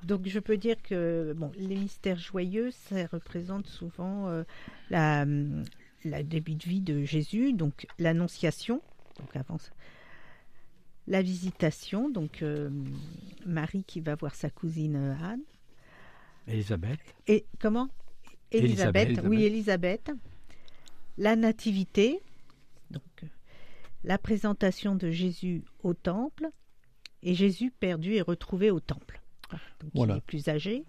Donc 0.03 0.27
je 0.27 0.39
peux 0.39 0.57
dire 0.57 0.81
que 0.83 1.33
bon, 1.35 1.51
les 1.57 1.75
mystères 1.75 2.19
joyeux, 2.19 2.71
ça 2.71 3.07
représente 3.07 3.67
souvent 3.67 4.27
euh, 4.27 4.43
la, 4.89 5.25
la 6.09 6.23
début 6.23 6.55
de 6.55 6.63
vie 6.63 6.81
de 6.81 7.03
Jésus, 7.03 7.53
donc 7.53 7.87
l'annonciation, 7.99 8.81
donc 9.19 9.35
avant 9.35 9.57
la 11.07 11.21
visitation, 11.21 12.09
donc 12.09 12.41
euh, 12.41 12.69
Marie 13.45 13.83
qui 13.85 14.01
va 14.01 14.15
voir 14.15 14.35
sa 14.35 14.49
cousine 14.49 14.95
euh, 14.95 15.15
Anne. 15.23 15.41
Élisabeth. 16.47 16.99
Et 17.27 17.45
comment? 17.59 17.89
Élisabeth. 18.51 19.07
Élisabeth. 19.09 19.29
Oui, 19.29 19.43
Élisabeth. 19.43 20.11
La 21.17 21.35
nativité, 21.35 22.21
donc 22.91 23.03
la 24.03 24.17
présentation 24.17 24.95
de 24.95 25.09
Jésus 25.09 25.63
au 25.81 25.93
temple, 25.93 26.49
et 27.23 27.33
Jésus 27.33 27.71
perdu 27.71 28.13
et 28.13 28.21
retrouvé 28.21 28.69
au 28.69 28.79
temple. 28.79 29.21
Donc 29.79 29.91
Voilà. 29.95 30.15
il 30.15 30.17
est 30.17 30.21
plus 30.21 30.47
âgé. 30.49 30.83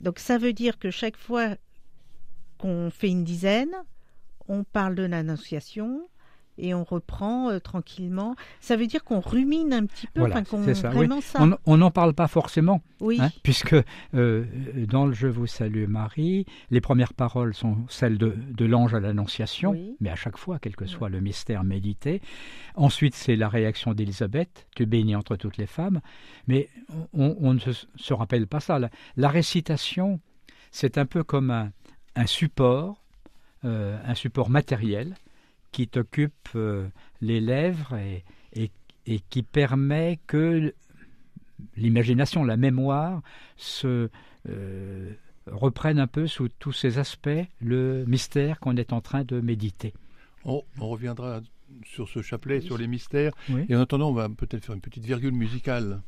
Donc 0.00 0.18
ça 0.18 0.38
veut 0.38 0.52
dire 0.52 0.78
que 0.78 0.90
chaque 0.90 1.16
fois 1.16 1.56
qu'on 2.58 2.90
fait 2.90 3.08
une 3.08 3.24
dizaine, 3.24 3.74
on 4.48 4.64
parle 4.64 4.94
de 4.94 5.02
l'annonciation 5.04 6.08
et 6.56 6.72
on 6.72 6.84
reprend 6.84 7.50
euh, 7.50 7.58
tranquillement. 7.58 8.36
Ça 8.60 8.76
veut 8.76 8.86
dire 8.86 9.02
qu'on 9.02 9.18
rumine 9.18 9.72
un 9.72 9.86
petit 9.86 10.06
peu, 10.06 10.20
Voilà, 10.20 10.40
c'est 10.64 10.74
ça, 10.76 10.92
oui. 10.94 11.08
ça. 11.20 11.42
On- 11.42 11.56
On 11.66 11.76
n'en 11.78 11.90
parle 11.90 12.14
pas 12.14 12.28
forcément, 12.28 12.80
Oui, 13.00 13.18
hein, 13.20 13.30
puisque 13.42 13.74
euh, 14.14 14.44
dans 14.88 15.04
le 15.06 15.12
Je 15.14 15.26
vous 15.26 15.48
salue 15.48 15.88
Marie, 15.88 16.46
les 16.70 16.80
premières 16.80 17.12
paroles 17.12 17.54
sont 17.54 17.78
celles 17.88 18.18
de, 18.18 18.36
de 18.52 18.64
l'ange 18.66 18.94
à 18.94 19.00
l'Annonciation, 19.00 19.72
Oui. 19.72 19.96
mais 20.00 20.10
à 20.10 20.14
chaque 20.14 20.36
fois, 20.38 20.60
quel 20.60 20.76
que 20.76 20.86
soit 20.86 21.08
le 21.08 21.20
mystère 21.20 21.64
médité. 21.64 22.22
Ensuite, 22.76 23.16
c'est 23.16 23.34
la 23.34 23.48
réaction 23.48 23.92
d'Élisabeth, 23.92 24.68
tu 24.76 24.84
es 24.84 24.86
bénie 24.86 25.16
entre 25.16 25.34
toutes 25.34 25.56
les 25.56 25.66
femmes, 25.66 26.00
mais 26.46 26.68
on, 27.12 27.36
on 27.40 27.54
ne 27.54 27.58
se, 27.58 27.70
se 27.96 28.14
rappelle 28.14 28.46
pas 28.46 28.60
ça. 28.60 28.78
La, 28.78 28.90
la 29.16 29.28
récitation, 29.28 30.20
c'est 30.70 30.98
un 30.98 31.06
peu 31.06 31.24
comme 31.24 31.50
un, 31.50 31.72
un 32.14 32.26
support, 32.26 33.03
euh, 33.64 33.98
un 34.04 34.14
support 34.14 34.50
matériel 34.50 35.14
qui 35.72 35.88
t'occupe 35.88 36.48
euh, 36.54 36.86
les 37.20 37.40
lèvres 37.40 37.94
et, 37.96 38.24
et, 38.52 38.70
et 39.06 39.20
qui 39.30 39.42
permet 39.42 40.20
que 40.26 40.72
l'imagination, 41.76 42.44
la 42.44 42.56
mémoire 42.56 43.22
se 43.56 44.08
euh, 44.48 45.12
reprenne 45.46 45.98
un 45.98 46.06
peu 46.06 46.26
sous 46.26 46.48
tous 46.48 46.72
ses 46.72 46.98
aspects 46.98 47.28
le 47.60 48.04
mystère 48.06 48.60
qu'on 48.60 48.76
est 48.76 48.92
en 48.92 49.00
train 49.00 49.24
de 49.24 49.40
méditer. 49.40 49.94
On, 50.44 50.62
on 50.80 50.88
reviendra 50.88 51.40
sur 51.84 52.08
ce 52.08 52.22
chapelet, 52.22 52.58
Oui. 52.60 52.66
sur 52.66 52.78
les 52.78 52.86
mystères. 52.86 53.32
Oui. 53.50 53.64
Et 53.68 53.74
en 53.76 53.80
attendant, 53.80 54.10
on 54.10 54.14
va 54.14 54.28
peut-être 54.28 54.64
faire 54.64 54.74
une 54.74 54.80
petite 54.80 55.04
virgule 55.04 55.32
musicale. 55.34 56.02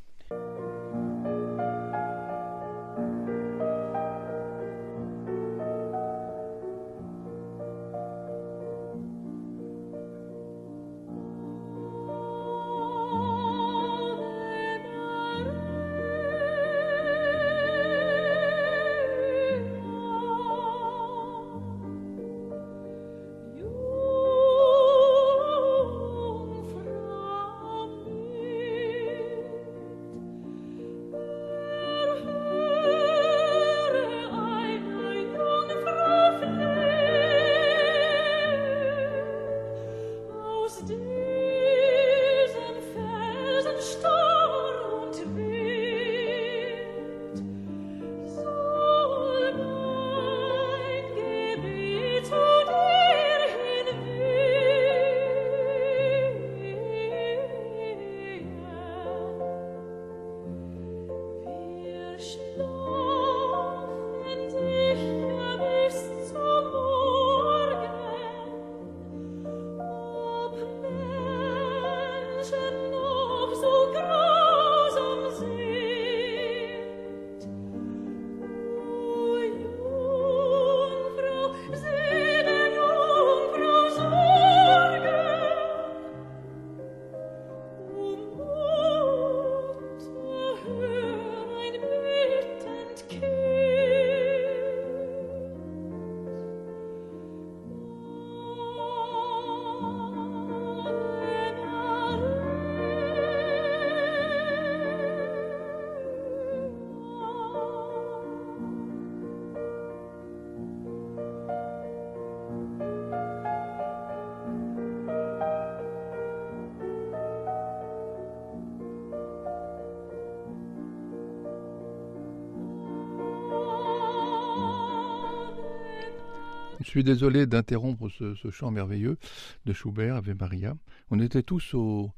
Je 126.86 126.90
suis 126.92 127.02
désolé 127.02 127.46
d'interrompre 127.46 128.08
ce, 128.08 128.36
ce 128.36 128.48
chant 128.52 128.70
merveilleux 128.70 129.18
de 129.64 129.72
Schubert, 129.72 130.14
Ave 130.14 130.36
Maria. 130.38 130.76
On 131.10 131.18
était 131.18 131.42
tous 131.42 131.74
au, 131.74 132.12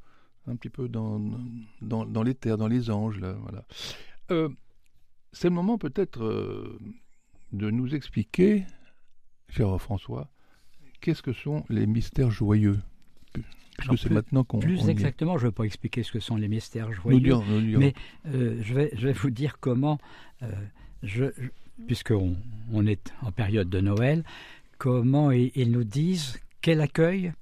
un 0.47 0.57
petit 0.57 0.69
peu 0.69 0.91
dans, 0.91 1.19
dans, 1.81 2.05
dans 2.05 2.23
les 2.23 2.35
terres, 2.35 2.59
dans 2.59 2.69
les 2.69 2.91
anges. 2.91 3.19
Là, 3.19 3.33
voilà. 3.41 3.65
Euh, 4.31 4.51
C'est 5.33 5.49
le 5.49 5.55
moment 5.55 5.79
peut-être 5.79 6.23
euh, 6.23 6.79
de 7.53 7.71
nous 7.71 7.95
expliquer, 7.95 8.67
cher 9.49 9.81
François, 9.81 10.29
qu'est-ce 11.01 11.23
que 11.23 11.33
sont 11.33 11.65
les 11.71 11.87
mystères 11.87 12.31
joyeux? 12.31 12.79
Plus- 13.79 14.11
maintenant 14.11 14.45
qu'on 14.45 14.59
Plus 14.59 14.87
exactement, 14.91 15.39
je 15.39 15.47
ne 15.47 15.49
vais 15.51 15.55
pas 15.55 15.65
expliquer 15.65 16.03
ce 16.03 16.13
que 16.13 16.21
sont 16.21 16.37
les 16.37 16.49
mystères 16.49 16.89
Nous 16.89 16.93
joyeux. 16.95 17.21
dire, 17.21 17.41
nous 17.41 17.61
dire. 17.63 17.79
Mais 17.79 17.95
euh, 18.27 18.59
je, 18.61 18.75
vais, 18.75 18.91
je 18.93 19.07
vais 19.07 19.15
vous 19.15 19.31
dire 19.31 19.61
comment, 19.61 19.99
euh, 20.43 20.51
je, 21.03 21.25
je- 21.39 21.49
puisqu'on 21.87 22.37
on 22.73 22.87
est 22.87 23.15
en 23.23 23.31
période 23.33 23.71
de 23.71 23.81
Noël, 23.81 24.25
comment 24.79 25.31
ils, 25.31 25.51
ils 25.55 25.71
nous 25.71 25.85
disent 25.85 26.39
quel 26.61 26.81
accueil 26.81 27.33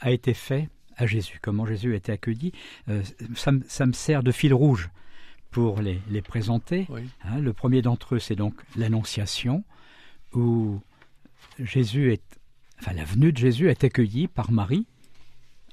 a 0.00 0.10
été 0.10 0.34
fait 0.34 0.68
à 0.96 1.06
Jésus, 1.06 1.38
comment 1.42 1.64
Jésus 1.66 1.92
a 1.92 1.96
été 1.96 2.12
accueilli. 2.12 2.52
Euh, 2.88 3.02
ça, 3.34 3.52
me- 3.52 3.64
ça 3.68 3.86
me 3.86 3.92
sert 3.92 4.22
de 4.22 4.32
fil 4.32 4.52
rouge 4.52 4.90
pour 5.50 5.80
les, 5.80 6.00
les 6.10 6.22
présenter. 6.22 6.86
Oui. 6.90 7.02
Hein, 7.24 7.38
le 7.40 7.52
premier 7.52 7.82
d'entre 7.82 8.14
eux, 8.16 8.18
c'est 8.18 8.36
donc 8.36 8.54
l'Annonciation, 8.76 9.64
où 10.32 10.80
Jésus 11.58 12.12
est, 12.12 12.22
enfin, 12.80 12.92
la 12.94 13.04
venue 13.04 13.32
de 13.32 13.38
Jésus 13.38 13.68
est 13.70 13.84
accueillie 13.84 14.28
par 14.28 14.50
Marie, 14.50 14.86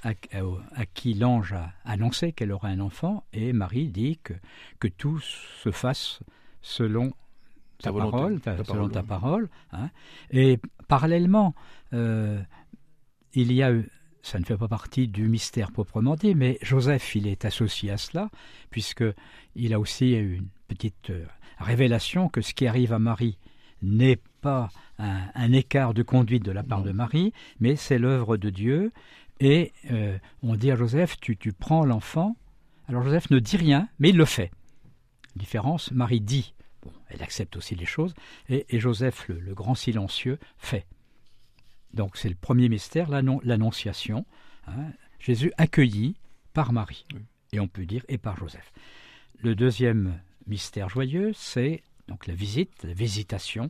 à, 0.04 0.10
à- 0.10 0.42
à 0.76 0.86
qui 0.86 1.14
l'ange 1.14 1.54
a 1.54 1.74
annoncé 1.86 2.32
qu'elle 2.34 2.52
aurait 2.52 2.72
un 2.72 2.80
enfant, 2.80 3.24
et 3.34 3.52
Marie 3.54 3.88
dit 3.88 4.20
que, 4.24 4.34
que 4.80 4.88
tout 4.88 5.20
se 5.20 5.72
fasse 5.72 6.20
selon 6.62 7.14
Ta 7.84 7.92
volonté, 7.92 8.12
parole, 8.12 8.40
ta- 8.42 8.56
ta 8.56 8.64
selon 8.64 8.76
parole, 8.90 8.92
ta 8.92 9.04
parole. 9.04 9.50
hein. 9.72 9.90
Et 10.32 10.60
parallèlement, 10.88 11.56
euh, 11.94 12.42
il 13.34 13.52
y 13.54 13.64
a 13.64 13.72
eu, 13.72 13.90
ça 14.22 14.40
ne 14.40 14.46
fait 14.46 14.58
pas 14.58 14.68
partie 14.68 15.08
du 15.08 15.30
mystère 15.30 15.72
proprement 15.72 16.16
dit, 16.16 16.36
mais 16.36 16.58
Joseph, 16.62 17.16
il 17.16 17.28
est 17.28 17.46
associé 17.46 17.92
à 17.92 17.98
cela, 17.98 18.30
puisque 18.70 19.04
il 19.56 19.74
a 19.74 19.80
aussi 19.80 20.12
eu 20.14 20.36
une 20.38 20.48
petite 20.68 21.10
euh, 21.10 21.26
révélation 21.60 22.28
que 22.30 22.42
ce 22.42 22.54
qui 22.54 22.68
arrive 22.68 22.92
à 22.94 23.00
Marie 23.00 23.38
n'est 23.82 24.20
pas 24.42 24.70
un, 24.98 25.22
un 25.36 25.52
écart 25.54 25.94
de 25.94 26.04
conduite 26.04 26.44
de 26.44 26.52
la 26.52 26.64
part 26.64 26.80
Non. 26.80 26.86
de 26.86 26.92
Marie, 26.92 27.32
mais 27.62 27.76
c'est 27.78 27.98
l'œuvre 27.98 28.36
de 28.38 28.50
Dieu. 28.50 28.92
Et 29.40 29.72
euh, 29.92 30.18
on 30.44 30.56
dit 30.56 30.70
à 30.70 30.76
Joseph, 30.76 31.18
tu, 31.22 31.38
tu 31.38 31.54
prends 31.54 31.86
l'enfant. 31.86 32.36
Alors 32.90 33.04
Joseph 33.04 33.30
ne 33.30 33.40
dit 33.40 33.56
rien, 33.56 33.88
mais 34.00 34.10
il 34.10 34.18
le 34.18 34.26
fait. 34.26 34.52
Différence, 35.38 35.92
Marie 35.92 36.20
dit. 36.20 36.54
Bon, 36.84 36.92
elle 37.10 37.22
accepte 37.24 37.56
aussi 37.58 37.76
les 37.76 37.86
choses. 37.86 38.14
Et, 38.48 38.66
et 38.70 38.80
Joseph, 38.80 39.28
le, 39.28 39.40
le 39.40 39.54
grand 39.54 39.76
silencieux, 39.76 40.40
fait. 40.58 40.86
Donc 41.94 42.18
c'est 42.18 42.30
le 42.30 42.36
premier 42.36 42.70
mystère, 42.70 43.10
l'annon- 43.10 43.42
l'annonciation. 43.44 44.26
hein. 44.68 44.92
Jésus 45.20 45.52
accueilli 45.58 46.16
par 46.54 46.72
Marie. 46.72 47.06
Oui. 47.14 47.22
Et 47.52 47.60
on 47.60 47.68
peut 47.68 47.86
dire 47.86 48.06
et 48.08 48.18
par 48.18 48.38
Joseph. 48.38 48.72
Le 49.42 49.56
deuxième 49.56 50.22
mystère 50.48 50.88
joyeux, 50.90 51.32
c'est 51.34 51.82
donc 52.08 52.28
la 52.28 52.34
visite, 52.34 52.84
la 52.84 52.94
visitation, 52.94 53.70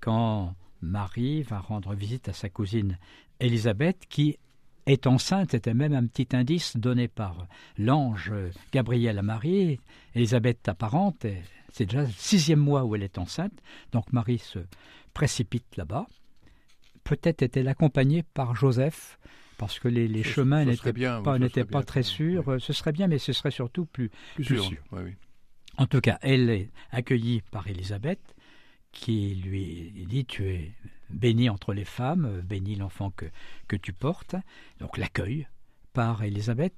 quand 0.00 0.54
Marie 0.80 1.42
va 1.42 1.58
rendre 1.60 1.94
visite 1.94 2.28
à 2.28 2.32
sa 2.32 2.48
cousine 2.48 2.98
Élisabeth, 3.40 4.06
qui 4.08 4.38
est 4.86 5.06
enceinte, 5.06 5.52
c'était 5.52 5.74
même 5.74 5.92
un 5.92 6.06
petit 6.06 6.28
indice 6.36 6.76
donné 6.76 7.08
par 7.08 7.46
l'ange 7.78 8.32
Gabriel 8.72 9.18
à 9.18 9.22
Marie. 9.22 9.78
Élisabeth 10.14 10.66
apparente, 10.68 11.26
c'est 11.72 11.86
déjà 11.86 12.02
le 12.02 12.08
sixième 12.16 12.58
mois 12.60 12.84
où 12.84 12.94
elle 12.96 13.02
est 13.02 13.18
enceinte, 13.18 13.52
donc 13.92 14.12
Marie 14.12 14.38
se 14.38 14.58
précipite 15.14 15.76
là-bas. 15.76 16.06
Peut-être 17.04 17.42
est-elle 17.42 17.68
accompagnée 17.68 18.22
par 18.22 18.54
Joseph, 18.54 19.18
parce 19.58 19.78
que 19.78 19.88
les, 19.88 20.06
les 20.08 20.22
Ce- 20.22 20.28
chemins 20.30 20.64
n'étaient 20.64 20.92
oui, 20.94 21.02
pas, 21.64 21.64
pas 21.70 21.82
très 21.82 22.02
sûrs. 22.02 22.44
Oui. 22.46 22.60
Ce 22.60 22.72
serait 22.72 22.92
bien, 22.92 23.08
mais 23.08 23.18
ce 23.18 23.32
serait 23.32 23.50
surtout 23.50 23.86
plus, 23.86 24.10
Plus 24.34 24.44
plus 24.44 24.56
sûr. 24.56 24.64
sûr. 24.64 24.78
Oui, 24.92 25.00
oui. 25.04 25.14
en 25.78 25.86
tout 25.86 26.00
cas, 26.00 26.18
elle 26.22 26.48
est 26.50 26.70
accueillie 26.90 27.42
par 27.50 27.66
Élisabeth, 27.68 28.20
qui 28.92 29.34
lui 29.36 29.92
dit 30.08 30.24
Tu 30.26 30.48
es 30.48 30.72
bénie 31.22 31.48
entre 31.48 31.72
les 31.72 31.84
femmes, 31.86 32.26
euh, 32.26 32.42
béni 32.42 32.74
l'enfant 32.76 33.10
que, 33.10 33.26
que 33.68 33.76
tu 33.76 33.92
portes. 33.92 34.34
Donc 34.80 34.98
l'accueil 34.98 35.46
par 35.94 36.22
Élisabeth. 36.22 36.74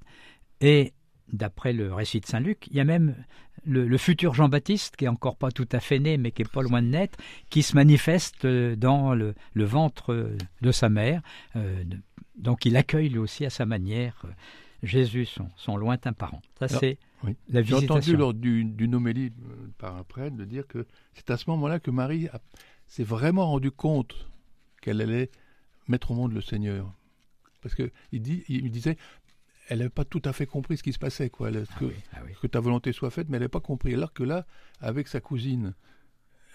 Et 0.61 0.93
d'après 1.33 1.73
le 1.73 1.91
récit 1.93 2.19
de 2.21 2.25
Saint 2.27 2.39
Luc, 2.39 2.67
il 2.69 2.75
y 2.77 2.79
a 2.79 2.83
même 2.85 3.15
le, 3.65 3.87
le 3.87 3.97
futur 3.97 4.33
Jean-Baptiste, 4.35 4.95
qui 4.95 5.05
est 5.05 5.09
encore 5.09 5.35
pas 5.37 5.51
tout 5.51 5.67
à 5.71 5.79
fait 5.79 5.97
né, 5.99 6.17
mais 6.17 6.31
qui 6.31 6.43
est 6.43 6.51
pas 6.51 6.61
loin 6.61 6.81
de 6.83 6.87
naître, 6.87 7.17
qui 7.49 7.63
se 7.63 7.75
manifeste 7.75 8.45
euh, 8.45 8.75
dans 8.75 9.15
le, 9.15 9.33
le 9.53 9.63
ventre 9.65 10.13
euh, 10.13 10.37
de 10.61 10.71
sa 10.71 10.87
mère. 10.89 11.21
Euh, 11.55 11.83
donc 12.37 12.65
il 12.65 12.77
accueille 12.77 13.09
lui 13.09 13.17
aussi 13.19 13.43
à 13.45 13.49
sa 13.49 13.65
manière 13.65 14.23
Jésus, 14.83 15.25
son, 15.25 15.49
son 15.55 15.77
lointain 15.77 16.13
parent. 16.13 16.41
Ça, 16.59 16.67
c'est 16.67 16.99
oui. 17.23 17.35
la 17.49 17.63
J'ai 17.63 17.73
entendu 17.73 18.15
lors 18.15 18.33
du- 18.35 18.65
d'une 18.65 18.93
homélie 18.93 19.31
par 19.79 19.95
un 19.97 20.03
prêtre 20.03 20.35
de 20.35 20.45
dire 20.45 20.67
que 20.67 20.85
c'est 21.13 21.31
à 21.31 21.37
ce 21.37 21.49
moment-là 21.49 21.79
que 21.79 21.89
Marie 21.89 22.27
s'est 22.87 23.03
vraiment 23.03 23.47
rendu 23.47 23.71
compte 23.71 24.27
qu'elle 24.85 25.01
allait 25.01 25.29
mettre 25.87 26.11
au 26.11 26.13
monde 26.13 26.31
le 26.33 26.41
Seigneur. 26.41 26.93
Parce 27.61 27.73
que 27.73 27.91
il, 28.11 28.21
disait, 28.21 28.97
elle 29.67 29.79
n'avait 29.79 29.89
pas 29.89 30.05
tout 30.05 30.21
à 30.25 30.31
fait 30.33 30.45
compris 30.45 30.77
ce 30.77 30.83
qui 30.83 30.93
se 30.93 30.99
passait, 30.99 31.31
quoi. 31.31 31.49
Elle- 31.49 31.65
Ah 31.71 31.79
que, 31.79 31.85
oui, 31.85 31.95
ah 32.13 32.19
oui. 32.23 32.31
que 32.39 32.45
ta 32.47 32.59
volonté 32.59 32.91
soit 32.93 33.09
faite, 33.09 33.27
mais 33.27 33.37
elle 33.37 33.41
n'avait 33.41 33.49
pas 33.49 33.59
compris. 33.59 33.93
Alors 33.95 34.13
que 34.13 34.23
là, 34.23 34.45
avec 34.79 35.07
sa 35.07 35.19
cousine, 35.19 35.73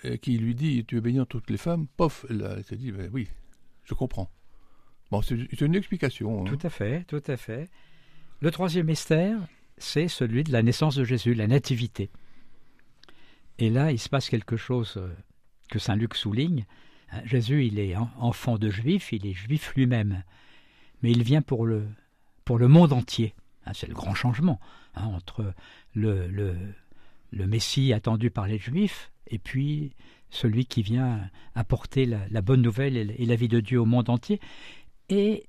euh, 0.05 0.17
qui 0.17 0.39
lui 0.39 0.55
dit, 0.55 0.85
tu 0.85 0.97
es 0.97 1.01
bénie 1.01 1.19
entre 1.21 1.39
toutes 1.41 1.51
les 1.51 1.57
femmes, 1.57 1.87
pof, 1.97 2.25
elle, 2.31 2.63
s'est 2.65 2.77
dit, 2.77 2.93
ben 2.93 3.11
oui, 3.13 3.29
je 3.85 3.95
comprends. 3.95 4.31
Bon, 5.11 5.21
c'est 5.23 5.37
c'est 5.51 5.67
une 5.67 5.75
explication. 5.75 6.43
hein. 6.43 6.45
Tout 6.45 6.65
à 6.65 6.71
fait, 6.71 7.03
tout 7.05 7.23
à 7.27 7.37
fait. 7.37 7.69
Le 8.41 8.51
troisième 8.53 8.87
mystère, 8.87 9.39
c'est 9.77 10.07
celui 10.07 10.45
de 10.45 10.53
la 10.53 10.63
naissance 10.63 10.95
de 10.95 11.03
Jésus, 11.05 11.35
la 11.35 11.49
nativité. 11.49 12.11
Et 13.59 13.69
là, 13.71 13.91
il 13.91 13.99
se 13.99 14.09
passe 14.09 14.29
quelque 14.31 14.57
chose 14.57 14.95
euh, 14.97 15.13
que 15.69 15.79
Saint 15.81 15.97
Luc 15.97 16.15
souligne. 16.15 16.65
Hein, 17.12 17.21
Jésus, 17.25 17.67
il 17.67 17.79
est 17.79 17.97
en- 17.97 18.11
enfant 18.19 18.59
de 18.59 18.71
juif, 18.71 19.12
il 19.12 19.26
est 19.26 19.33
juif 19.33 19.73
lui-même, 19.75 20.23
mais 21.02 21.11
il 21.11 21.23
vient 21.23 21.43
pour 21.43 21.67
le, 21.67 21.87
pour 22.45 22.59
le 22.59 22.69
monde 22.69 22.93
entier. 22.93 23.35
Hein, 23.67 23.73
c'est 23.75 23.88
le 23.88 23.95
grand 23.95 24.14
changement 24.14 24.61
hein, 24.95 25.05
entre 25.07 25.52
le, 25.95 26.26
le, 26.29 26.57
le 27.31 27.47
Messie 27.47 27.93
attendu 27.93 28.31
par 28.31 28.47
les 28.47 28.59
Juifs 28.59 29.11
et 29.26 29.38
puis 29.38 29.95
celui 30.31 30.64
qui 30.67 30.83
vient 30.83 31.29
apporter 31.55 32.07
la, 32.07 32.43
bonne 32.43 32.62
nouvelle 32.62 32.97
et 32.97 33.26
la 33.26 33.35
vie 33.35 33.49
de 33.49 33.61
Dieu 33.61 33.81
au 33.81 33.85
monde 33.85 34.09
entier. 34.09 34.40
Et 35.09 35.47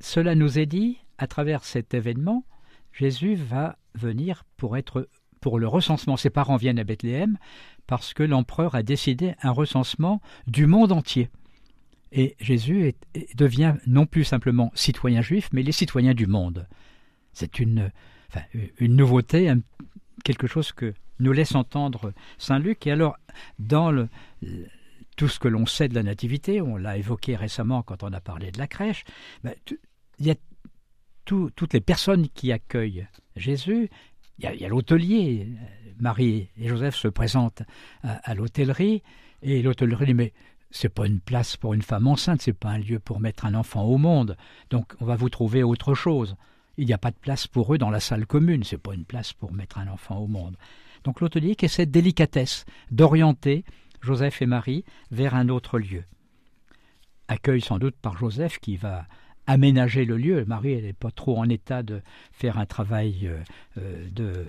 cela 0.00 0.34
nous 0.34 0.58
est 0.58 0.66
dit, 0.66 0.98
à 1.18 1.26
travers 1.26 1.64
cet 1.64 1.94
événement, 1.94 2.44
Jésus 2.92 3.34
va 3.34 3.78
venir 3.94 4.44
pour 4.56 4.76
être 4.76 5.08
pour 5.40 5.58
le 5.58 5.66
recensement. 5.68 6.16
Ses 6.16 6.30
parents 6.30 6.56
viennent 6.56 6.78
à 6.78 6.84
Bethléem 6.84 7.36
parce 7.86 8.14
que 8.14 8.22
l'empereur 8.22 8.74
a 8.74 8.82
décidé 8.82 9.34
un 9.42 9.50
recensement 9.50 10.20
du 10.46 10.66
monde 10.66 10.92
entier. 10.92 11.28
Et 12.12 12.36
Jésus 12.40 12.94
devient 13.36 13.74
non 13.86 14.06
plus 14.06 14.24
simplement 14.24 14.70
citoyen 14.74 15.22
juif, 15.22 15.48
mais 15.52 15.62
les 15.62 15.72
citoyens 15.72 16.14
du 16.14 16.26
monde. 16.26 16.68
C'est 17.32 17.58
une, 17.58 17.90
nouveauté, 18.80 19.52
quelque 20.24 20.46
chose 20.46 20.72
que 20.72 20.92
nous 21.20 21.32
laisse 21.32 21.54
entendre 21.54 22.12
Saint 22.38 22.58
Luc. 22.58 22.86
Et 22.86 22.90
alors, 22.90 23.16
dans 23.58 24.06
tout 25.16 25.28
ce 25.28 25.38
que 25.38 25.48
l'on 25.48 25.66
sait 25.66 25.88
de 25.88 25.94
la 25.94 26.02
nativité, 26.02 26.60
on 26.60 26.76
l'a 26.76 26.98
évoqué 26.98 27.36
récemment 27.36 27.82
quand 27.82 28.02
on 28.02 28.12
a 28.12 28.20
parlé 28.20 28.50
de 28.50 28.58
la 28.58 28.66
crèche, 28.66 29.04
ben, 29.42 29.54
il 30.18 30.26
y 30.26 30.30
a 30.30 30.34
tout- 31.24 31.50
toutes 31.56 31.72
les 31.72 31.80
personnes 31.80 32.28
qui 32.28 32.52
accueillent 32.52 33.06
Jésus. 33.36 33.88
Il 34.38 34.60
y 34.60 34.64
a 34.64 34.68
l'hôtelier. 34.68 35.48
Marie 36.00 36.48
et 36.58 36.68
Joseph 36.68 36.94
se 36.94 37.08
présentent 37.08 37.62
à, 38.02 38.34
l'hôtellerie 38.34 39.02
et 39.42 39.62
l'hôtellerie 39.62 40.06
dit 40.06 40.14
mais 40.14 40.32
c'est 40.70 40.88
pas 40.88 41.06
une 41.06 41.20
place 41.20 41.56
pour 41.56 41.74
une 41.74 41.82
femme 41.82 42.06
enceinte, 42.06 42.40
c'est 42.40 42.52
pas 42.52 42.70
un 42.70 42.78
lieu 42.78 42.98
pour 42.98 43.20
mettre 43.20 43.44
un 43.44 43.54
enfant 43.54 43.82
au 43.84 43.98
monde. 43.98 44.36
Donc 44.70 44.94
on 45.00 45.04
va 45.04 45.16
vous 45.16 45.28
trouver 45.28 45.62
autre 45.62 45.94
chose. 45.94 46.36
Il 46.78 46.86
n'y 46.86 46.94
a 46.94 46.98
pas 46.98 47.10
de 47.10 47.16
place 47.16 47.46
pour 47.46 47.74
eux 47.74 47.78
dans 47.78 47.90
la 47.90 48.00
salle 48.00 48.26
commune, 48.26 48.64
c'est 48.64 48.78
pas 48.78 48.94
une 48.94 49.04
place 49.04 49.32
pour 49.34 49.52
mettre 49.52 49.78
un 49.78 49.88
enfant 49.88 50.16
au 50.16 50.26
monde. 50.26 50.56
Donc 51.04 51.20
l'hôtelier 51.20 51.56
qui 51.56 51.68
cette 51.68 51.90
délicatesse 51.90 52.64
d'orienter 52.90 53.64
Joseph 54.00 54.40
et 54.42 54.46
Marie 54.46 54.84
vers 55.10 55.34
un 55.34 55.48
autre 55.48 55.78
lieu. 55.78 56.04
Accueil 57.28 57.60
sans 57.60 57.78
doute 57.78 57.96
par 58.00 58.16
Joseph 58.16 58.58
qui 58.58 58.76
va 58.76 59.06
aménager 59.46 60.04
le 60.04 60.16
lieu. 60.16 60.44
Marie, 60.44 60.72
elle 60.72 60.84
n'est 60.84 60.92
pas 60.92 61.10
trop 61.10 61.38
en 61.38 61.48
état 61.48 61.82
de 61.82 62.00
faire 62.32 62.58
un 62.58 62.66
travail 62.66 63.26
euh, 63.26 63.38
euh, 63.78 64.08
de, 64.10 64.46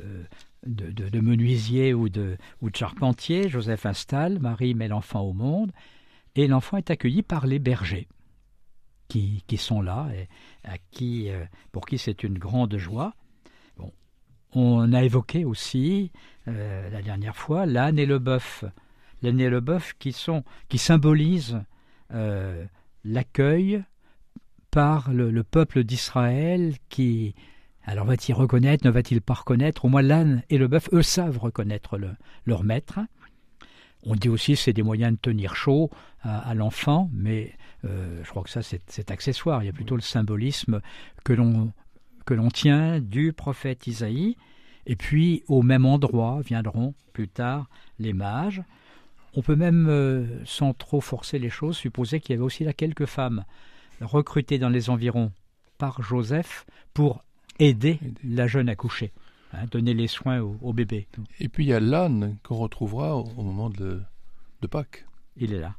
de, 0.65 1.19
menuisier 1.19 1.93
ou 1.93 2.10
de, 2.10 2.38
charpentier. 2.73 3.49
Joseph 3.49 3.86
installe, 3.86 4.39
Marie 4.39 4.76
met 4.76 4.88
l'enfant 4.88 5.21
au 5.21 5.34
monde, 5.34 5.71
et 6.36 6.47
l'enfant 6.47 6.78
est 6.78 6.91
accueilli 6.91 7.21
par 7.21 7.45
les 7.45 7.60
bergers 7.60 8.08
qui, 9.08 9.58
sont 9.58 9.82
là, 9.82 10.08
et 10.15 10.28
à 10.67 10.78
qui, 10.89 11.30
euh, 11.30 11.45
pour 11.71 11.86
qui 11.86 11.99
c'est 11.99 12.23
une 12.23 12.39
grande 12.39 12.78
joie. 12.78 13.13
Bon. 13.78 13.91
On 14.54 14.91
a 14.91 15.04
évoqué 15.04 15.45
aussi, 15.45 16.12
euh, 16.47 16.89
la 16.89 17.04
dernière 17.04 17.36
fois, 17.36 17.67
l'âne 17.67 17.99
et 17.99 18.08
le 18.08 18.17
bœuf. 18.17 18.65
L'âne 19.21 19.39
et 19.39 19.49
le 19.49 19.60
bœuf 19.60 19.93
qui, 19.99 20.13
sont, 20.13 20.43
qui 20.67 20.80
symbolisent 20.80 21.62
euh, 22.12 22.65
l'accueil 23.04 23.84
par 24.71 25.13
le 25.13 25.43
peuple 25.43 25.84
d'Israël 25.84 26.73
qui, 26.89 27.36
alors 27.86 28.06
va-t-il 28.06 28.34
reconnaître, 28.34 28.86
ne 28.86 28.91
va-t-il 28.91 29.22
pas 29.22 29.34
reconnaître? 29.34 29.86
Au 29.86 29.89
moins 29.89 30.02
l'âne 30.02 30.43
et 30.50 30.58
le 30.58 30.67
bœuf, 30.67 30.89
eux 30.93 31.02
savent 31.02 31.38
reconnaître 31.38 31.98
le- 31.98 32.15
leur 32.46 32.63
maître. 32.63 33.00
On 34.06 34.15
dit 34.15 34.30
aussi 34.30 34.56
c'est 34.56 34.74
des 34.74 34.84
moyens 34.84 35.13
de 35.13 35.17
tenir 35.17 35.56
chaud 35.56 35.89
à, 36.22 36.54
l'enfant, 36.54 37.10
mais 37.13 37.54
euh, 37.86 38.22
je 38.24 38.30
crois 38.30 38.43
que 38.43 38.50
ça 38.50 38.62
c'est 38.62 39.12
accessoire. 39.12 39.63
Il 39.63 39.65
y 39.65 39.69
a 39.69 39.74
plutôt 39.74 39.96
le 39.96 40.02
symbolisme 40.02 40.82
que 41.24 41.34
l'on 41.34 41.72
que 42.26 42.34
l'on 42.34 42.50
tient 42.50 43.00
du 43.00 43.34
prophète 43.34 43.88
Isaïe. 43.88 44.38
Et 44.86 44.96
puis 44.96 45.43
au 45.48 45.62
même 45.62 45.86
endroit 45.86 46.41
viendront 46.41 46.93
plus 47.12 47.28
tard 47.28 47.69
les 48.00 48.13
mages. 48.13 48.62
On 49.36 49.41
peut 49.41 49.56
même, 49.56 49.88
euh, 49.89 50.26
sans 50.46 50.74
trop 50.74 51.02
forcer 51.02 51.39
les 51.39 51.50
choses, 51.50 51.76
supposer 51.76 52.19
qu'il 52.19 52.34
y 52.34 52.36
avait 52.36 52.46
aussi 52.46 52.63
là 52.63 52.74
quelques 52.74 53.06
femmes 53.06 53.43
recrutées 54.00 54.60
dans 54.60 54.69
les 54.69 54.89
environs 54.89 55.32
par 55.78 56.02
Joseph 56.02 56.65
pour 56.93 57.24
aider 57.60 58.00
Aider. 58.02 58.13
la 58.24 58.48
jeune 58.48 58.70
à 58.70 58.76
coucher, 58.76 59.12
hein, 59.54 59.66
donner 59.72 59.94
les 59.94 60.08
soins 60.08 60.39
au, 60.42 60.58
au 60.62 60.74
bébé. 60.74 61.08
Et 61.39 61.50
puis 61.50 61.66
il 61.66 61.68
y 61.70 61.74
a 61.74 61.80
l'âne 61.80 62.38
qu'on 62.44 62.56
retrouvera 62.58 63.16
au, 63.18 63.24
au 63.38 63.44
moment 63.44 63.70
de, 63.70 64.02
de 64.62 64.68
Pâques. 64.68 65.06
Il 65.38 65.54
est 65.54 65.60
là. 65.60 65.76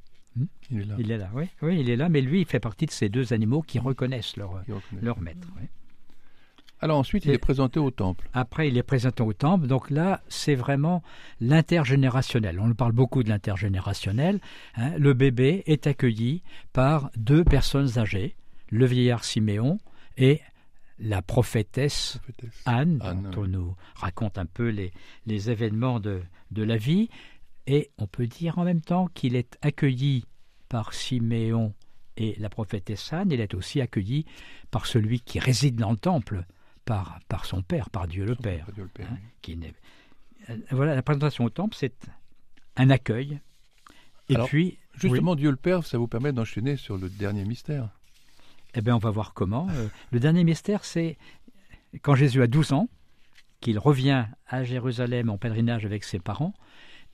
Il 0.70 0.80
est 0.80 0.84
là. 0.84 0.94
Il 0.98 1.10
est 1.12 1.18
là, 1.18 1.30
oui. 1.32 1.44
Oui, 1.62 1.78
il 1.80 1.88
est 1.90 1.94
là, 1.96 2.08
mais 2.08 2.20
lui, 2.20 2.40
il 2.40 2.46
fait 2.46 2.58
partie 2.58 2.86
de 2.86 2.90
ces 2.90 3.08
deux 3.08 3.32
animaux 3.32 3.62
qui 3.62 3.78
reconnaissent 3.78 4.36
leur, 4.36 4.62
leur 5.00 5.20
maître. 5.20 5.46
oui. 5.56 5.66
Alors 6.80 6.98
ensuite, 6.98 7.24
il 7.24 7.30
est 7.30 7.38
présenté 7.38 7.78
au 7.78 7.90
temple. 7.90 8.28
Après, 8.34 8.68
il 8.68 8.76
est 8.76 8.82
présenté 8.82 9.22
au 9.22 9.32
temple. 9.32 9.68
Donc 9.68 9.90
là, 9.90 10.20
c'est 10.28 10.56
vraiment 10.56 11.02
l'intergénérationnel. 11.40 12.60
On 12.60 12.74
parle 12.74 12.92
beaucoup 12.92 13.22
de 13.22 13.28
l'intergénérationnel. 13.30 14.40
hein. 14.76 14.92
Le 14.98 15.14
bébé 15.14 15.62
est 15.66 15.86
accueilli 15.86 16.42
par 16.72 17.10
deux 17.16 17.42
personnes 17.44 17.98
âgées, 17.98 18.34
le 18.70 18.84
vieillard 18.86 19.24
Siméon 19.24 19.78
et 20.18 20.40
la 20.98 21.22
prophétesse 21.22 22.18
prophétesse. 22.22 22.62
Anne, 22.66 22.98
Anne, 23.02 23.30
dont 23.32 23.42
on 23.42 23.46
nous 23.46 23.76
raconte 23.96 24.38
un 24.38 24.46
peu 24.46 24.68
les, 24.68 24.92
les 25.26 25.50
événements 25.50 26.00
de, 26.00 26.22
de 26.50 26.62
la 26.62 26.76
vie. 26.76 27.08
Et 27.66 27.90
on 27.98 28.06
peut 28.06 28.26
dire 28.26 28.58
en 28.58 28.64
même 28.64 28.80
temps 28.82 29.08
qu'il 29.14 29.36
est 29.36 29.56
accueilli 29.62 30.24
par 30.68 30.92
Siméon 30.92 31.74
et 32.16 32.36
la 32.38 32.48
prophétesse 32.48 33.12
Anne. 33.12 33.32
Il 33.32 33.40
est 33.40 33.54
aussi 33.54 33.80
accueilli 33.80 34.24
par 34.70 34.86
celui 34.86 35.20
qui 35.20 35.38
réside 35.40 35.76
dans 35.76 35.90
le 35.90 35.96
temple, 35.96 36.46
par, 36.84 37.18
par 37.28 37.44
son 37.44 37.62
Père, 37.62 37.90
par 37.90 38.06
Dieu 38.06 38.24
le 38.24 38.36
Père. 38.36 38.66
Dieu 38.74 38.82
le 38.84 38.88
Père, 38.88 39.08
Hein, 39.10 39.16
oui. 39.20 39.28
qui 39.42 39.56
n'est- 39.56 39.74
Voilà, 40.70 40.94
la 40.94 41.02
présentation 41.02 41.44
au 41.44 41.50
temple, 41.50 41.74
c'est 41.76 42.06
un 42.76 42.90
accueil. 42.90 43.40
Et 44.28 44.34
Alors, 44.36 44.46
puis, 44.48 44.78
Justement, 44.94 45.34
Dieu 45.34 45.50
le 45.50 45.56
Père, 45.56 45.84
ça 45.84 45.98
vous 45.98 46.06
permet 46.06 46.32
d'enchaîner 46.32 46.76
sur 46.76 46.96
le 46.96 47.08
dernier 47.08 47.44
mystère. 47.44 47.88
Eh 48.74 48.80
bien, 48.80 48.96
on 48.96 48.98
va 48.98 49.10
voir 49.10 49.34
comment. 49.34 49.68
Euh, 49.70 49.88
le 50.10 50.20
dernier 50.20 50.44
mystère, 50.44 50.84
c'est 50.84 51.16
quand 52.02 52.14
Jésus 52.14 52.42
a 52.42 52.46
12 52.46 52.72
ans, 52.72 52.88
qu'il 53.60 53.78
revient 53.78 54.26
à 54.46 54.64
Jérusalem 54.64 55.30
en 55.30 55.38
pèlerinage 55.38 55.86
avec 55.86 56.04
ses 56.04 56.18
parents, 56.18 56.54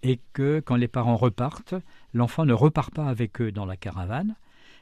et 0.02 0.18
que 0.32 0.60
quand 0.60 0.76
les 0.76 0.88
parents 0.88 1.16
repartent, 1.16 1.74
l'enfant 2.14 2.44
ne 2.44 2.54
repart 2.54 2.92
pas 2.92 3.06
avec 3.06 3.40
eux 3.40 3.52
dans 3.52 3.66
la 3.66 3.76
caravane, 3.76 4.34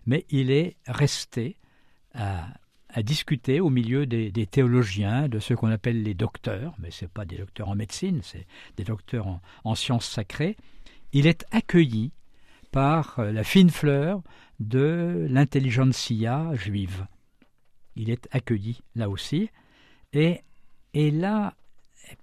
mais 0.07 0.25
il 0.31 0.51
est 0.51 0.77
resté 0.87 1.57
à, 2.15 2.47
discuter 3.03 3.61
au 3.61 3.69
milieu 3.69 4.07
des, 4.07 4.47
théologiens, 4.47 5.29
de 5.29 5.39
ceux 5.39 5.55
qu'on 5.55 5.71
appelle 5.71 6.03
les 6.03 6.15
docteurs, 6.15 6.75
mais 6.79 6.91
ce 6.91 7.05
pas 7.05 7.25
des 7.25 7.37
docteurs 7.37 7.69
en 7.69 7.75
médecine, 7.75 8.21
c'est 8.23 8.47
des 8.77 8.85
docteurs 8.85 9.41
en 9.65 9.75
sciences 9.75 10.09
sacrées. 10.09 10.57
Il 11.13 11.27
est 11.27 11.45
accueilli 11.53 12.13
par 12.71 13.19
euh, 13.19 13.33
la 13.33 13.45
fine 13.45 13.71
fleur 13.71 14.23
de 14.61 15.27
l'intelligentsia 15.31 16.51
juive. 16.55 17.07
Il 17.97 18.11
est 18.11 18.29
accueilli 18.31 18.81
là 18.95 19.09
aussi. 19.09 19.51
Et, 20.13 20.43
et 20.95 21.11
là, 21.11 21.55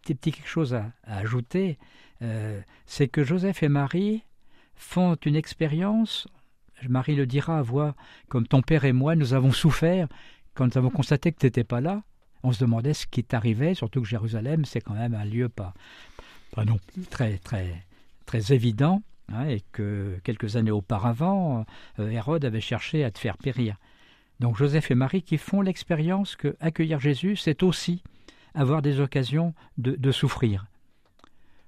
petit, 0.01 0.15
petit 0.15 0.31
quelque 0.31 0.47
chose 0.47 0.73
à, 0.73 0.91
ajouter, 1.05 1.77
euh, 2.21 2.61
c'est 2.85 3.07
que 3.07 3.23
Joseph 3.23 3.63
et 3.63 3.69
Marie 3.69 4.23
font 4.75 5.15
une 5.15 5.35
expérience, 5.35 6.27
Marie 6.87 7.15
le 7.15 7.25
dira 7.25 7.59
à 7.59 7.61
voix, 7.61 7.95
comme 8.27 8.47
ton 8.47 8.61
père 8.61 8.85
et 8.85 8.93
moi, 8.93 9.15
nous 9.15 9.33
avons 9.33 9.51
souffert 9.51 10.07
quand 10.53 10.65
nous 10.65 10.77
avons 10.77 10.89
constaté 10.89 11.31
que 11.31 11.39
tu 11.39 11.45
n'étais 11.45 11.63
pas 11.63 11.81
là. 11.81 12.03
On 12.43 12.51
se 12.51 12.59
demandait 12.59 12.93
ce 12.93 13.07
qui 13.07 13.23
t'arrivait, 13.23 13.73
surtout 13.73 14.01
que 14.01 14.07
Jérusalem, 14.07 14.65
c'est 14.65 14.81
quand 14.81 14.93
même 14.93 15.15
un 15.15 15.25
lieu 15.25 15.49
pas, 15.49 15.73
pas 16.51 16.65
non 16.65 16.77
plus 16.93 17.03
très, 17.03 17.37
très, 17.39 17.83
très 18.25 18.53
évident, 18.53 19.01
et 19.47 19.61
que 19.71 20.19
quelques 20.23 20.55
années 20.55 20.71
auparavant, 20.71 21.65
euh, 21.99 22.09
Hérode 22.09 22.45
avait 22.45 22.61
cherché 22.61 23.03
à 23.03 23.11
te 23.11 23.19
faire 23.19 23.37
périr. 23.37 23.77
Donc 24.39 24.57
Joseph 24.57 24.91
et 24.91 24.95
Marie 24.95 25.23
qui 25.23 25.37
font 25.37 25.61
l'expérience 25.61 26.35
que 26.35 26.55
accueillir 26.59 26.99
Jésus, 26.99 27.35
c'est 27.35 27.63
aussi 27.63 28.03
avoir 28.53 28.81
des 28.81 28.99
occasions 28.99 29.53
de, 29.77 29.95
de 29.95 30.11
souffrir 30.11 30.65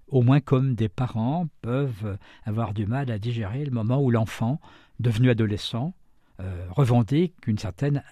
au 0.07 0.21
moins 0.21 0.39
comme 0.39 0.75
des 0.75 0.89
parents 0.89 1.47
peuvent 1.61 2.17
avoir 2.45 2.73
du 2.73 2.85
mal 2.85 3.11
à 3.11 3.19
digérer 3.19 3.65
le 3.65 3.71
moment 3.71 4.01
où 4.01 4.09
l'enfant, 4.09 4.59
devenu 4.99 5.29
adolescent, 5.29 5.93
euh, 6.39 6.67
revendique 6.69 7.35
une 7.45 7.57
certaine 7.57 8.03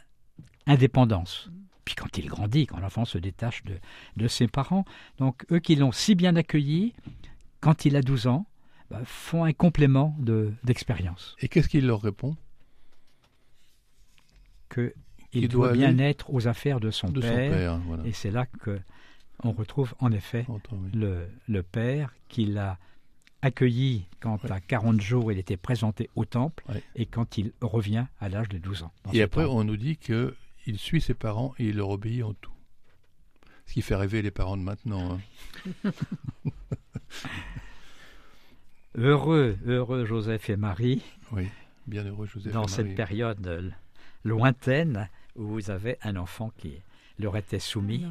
indépendance. 0.68 1.50
Puis 1.86 1.96
quand 1.96 2.18
il 2.18 2.28
grandit, 2.28 2.66
quand 2.66 2.80
l'enfant 2.80 3.06
se 3.06 3.18
détache 3.18 3.64
de, 3.64 3.76
de, 4.18 4.28
ses 4.28 4.48
parents, 4.48 4.86
donc 5.20 5.46
eux 5.52 5.60
qui 5.60 5.76
l'ont 5.76 5.92
si 5.92 6.16
bien 6.16 6.36
accueilli, 6.36 6.94
quand 7.62 7.86
il 7.86 7.96
a 7.96 8.02
12 8.02 8.28
ans, 8.28 8.46
bah, 8.91 9.02
font 9.06 9.43
un 9.43 9.54
complément 9.54 10.15
d'expérience. 10.63 11.36
Et 11.39 11.48
qu'est-ce 11.48 11.67
qu'il 11.69 11.86
leur 11.88 12.02
répond? 12.02 12.36
Qu'il 14.74 14.93
il 15.34 15.48
doit, 15.48 15.67
doit 15.69 15.78
bien 15.78 15.98
être 16.00 16.34
aux 16.34 16.48
affaires 16.48 16.80
de 16.80 16.91
son 16.91 17.10
de 17.10 17.21
père. 17.21 17.52
Son 17.52 17.58
père 17.58 17.78
voilà. 17.88 18.06
Et 18.06 18.12
c'est 18.13 18.32
là 18.32 18.45
que 18.45 18.80
on 19.43 19.52
retrouve 19.52 19.93
en 20.00 20.12
effet 20.12 20.45
oui. 20.48 20.60
le, 20.93 21.28
le, 21.48 21.62
père 21.63 22.13
qui 22.30 22.45
l'a 22.45 22.78
accueilli 23.41 24.06
quand 24.21 24.43
Ouais. 24.45 24.52
à 24.52 24.60
40 24.62 25.02
jours 25.02 25.32
il 25.32 25.38
était 25.38 25.58
présenté 25.58 26.10
au 26.15 26.26
temple 26.26 26.63
Ouais. 26.69 26.82
et 26.95 27.06
quand 27.06 27.38
il 27.38 27.52
revient 27.62 28.06
à 28.19 28.30
l'âge 28.30 28.50
de 28.50 28.58
12 28.58 28.84
ans. 28.84 28.91
Et 29.13 29.21
après, 29.21 29.43
temple. 29.43 29.56
on 29.56 29.63
nous 29.65 29.78
dit 29.78 29.98
qu'il 29.98 30.78
suit 30.78 31.02
ses 31.02 31.13
parents 31.13 31.54
et 31.60 31.65
il 31.65 31.76
leur 31.78 31.89
obéit 31.89 32.24
en 32.24 32.34
tout. 32.34 32.52
Ce 33.67 33.74
qui 33.74 33.82
fait 33.82 33.95
rêver 33.95 34.21
les 34.21 34.32
parents 34.32 34.58
de 34.58 34.62
maintenant. 34.63 35.19
hein. 35.84 35.91
Heureux, 38.98 39.58
heureux 39.66 40.06
Joseph 40.06 40.50
et 40.50 40.56
Marie 40.56 41.02
Oui, 41.32 41.48
bien 41.88 42.04
heureux 42.06 42.28
Joseph. 42.28 42.54
dans 42.54 42.64
et 42.66 42.70
cette 42.70 42.86
Marie. 42.86 42.96
période 42.96 43.48
euh, 43.48 43.70
lointaine 44.24 45.10
où 45.36 45.44
vous 45.44 45.70
avez 45.70 45.98
un 46.04 46.16
enfant 46.16 46.52
qui 46.58 46.80
leur 47.20 47.36
était 47.36 47.60
soumis. 47.60 48.06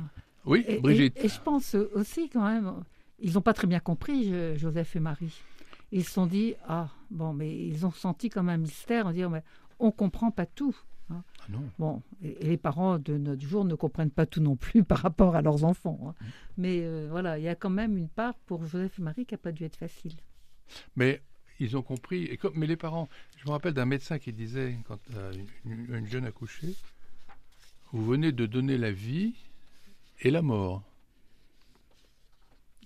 Oui, 0.45 0.65
Et, 0.69 0.79
Brigitte. 0.81 1.17
et- 1.19 1.25
et 1.25 1.29
je 1.29 1.41
pense 1.41 1.75
aussi 1.75 2.29
quand 2.29 2.45
même, 2.47 2.71
ils 3.19 3.33
n'ont 3.33 3.41
pas 3.41 3.55
très 3.55 3.67
bien 3.67 3.81
compris 3.81 4.29
Jo- 4.29 4.57
Joseph 4.57 4.95
et 4.97 5.01
Marie. 5.01 5.41
Ils 5.91 6.05
se 6.05 6.11
sont 6.11 6.27
dit, 6.27 6.55
ah 6.69 6.89
bon, 7.11 7.33
mais 7.33 7.57
ils 7.67 7.87
ont 7.87 7.91
senti 7.93 8.29
comme 8.29 8.49
un 8.51 8.59
mystère 8.59 9.07
en 9.07 9.13
disant, 9.13 9.31
mais 9.31 9.43
on 9.79 9.91
comprend 9.91 10.31
pas 10.31 10.45
tout. 10.47 10.77
Ah 11.11 11.23
non. 11.51 11.63
Bon, 11.79 12.03
et, 12.23 12.45
et 12.45 12.49
les 12.49 12.57
parents 12.57 12.99
de 12.99 13.17
notre 13.17 13.43
jour 13.47 13.65
ne 13.65 13.75
comprennent 13.75 14.11
pas 14.11 14.27
tout 14.27 14.41
non 14.41 14.57
plus 14.57 14.85
par 14.85 14.99
rapport 14.99 15.35
à 15.35 15.41
leurs 15.41 15.65
enfants. 15.65 15.99
hein. 16.09 16.15
Mm. 16.21 16.25
Mais 16.59 16.81
euh, 16.83 17.09
voilà, 17.11 17.39
il 17.39 17.45
y 17.45 17.49
a 17.49 17.55
quand 17.55 17.71
même 17.71 17.97
une 17.97 18.09
part 18.09 18.35
pour 18.47 18.65
Joseph 18.67 18.99
et 18.99 19.03
Marie 19.03 19.25
qui 19.25 19.33
n'a 19.35 19.39
pas 19.39 19.53
dû 19.53 19.65
être 19.65 19.77
facile. 19.77 20.13
Mais 20.97 21.21
ils 21.61 21.77
ont 21.77 21.83
compris. 21.83 22.25
Et 22.25 22.37
comme, 22.37 22.55
mais 22.57 22.67
les 22.67 22.77
parents, 22.77 23.09
je 23.39 23.47
me 23.47 23.51
rappelle 23.51 23.75
d'un 23.75 23.87
médecin 23.87 24.19
qui 24.19 24.33
disait, 24.33 24.77
quand 24.87 24.99
euh, 25.15 25.33
une, 25.65 25.95
une 25.95 26.07
jeune 26.07 26.27
accouchée, 26.27 26.75
vous 27.93 28.05
venez 28.05 28.33
de 28.33 28.47
donner 28.47 28.77
la 28.77 28.91
vie 28.91 29.35
et 30.21 30.31
la 30.31 30.43
mort. 30.43 30.83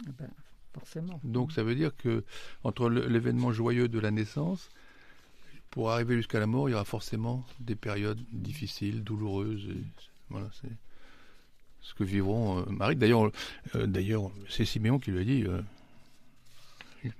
Eh 0.07 0.13
ben, 0.13 0.31
forcément. 0.75 1.21
Donc 1.25 1.53
ça 1.53 1.63
veut 1.63 1.75
dire 1.75 1.97
que 1.97 2.25
entre 2.63 2.89
l'événement 2.89 3.53
joyeux 3.53 3.89
de 3.89 3.99
la 3.99 4.11
naissance, 4.11 4.69
pour 5.71 5.91
arriver 5.91 6.17
jusqu'à 6.17 6.41
la 6.41 6.47
mort, 6.47 6.69
il 6.69 6.73
y 6.73 6.75
aura 6.75 6.85
forcément 6.85 7.45
des 7.61 7.75
périodes 7.75 8.23
difficiles, 8.33 9.03
douloureuses. 9.03 9.67
Et 9.71 9.83
voilà, 10.31 10.49
c'est 10.61 10.73
ce 11.81 11.95
que 11.95 12.05
vivront 12.05 12.61
euh, 12.61 12.65
Marie. 12.71 12.97
D'ailleurs, 12.97 13.31
euh, 13.75 13.87
d'ailleurs, 13.87 14.31
c'est 14.49 14.65
Siméon 14.65 14.99
qui 14.99 15.11
lui 15.11 15.21
a 15.21 15.25
dit 15.25 15.45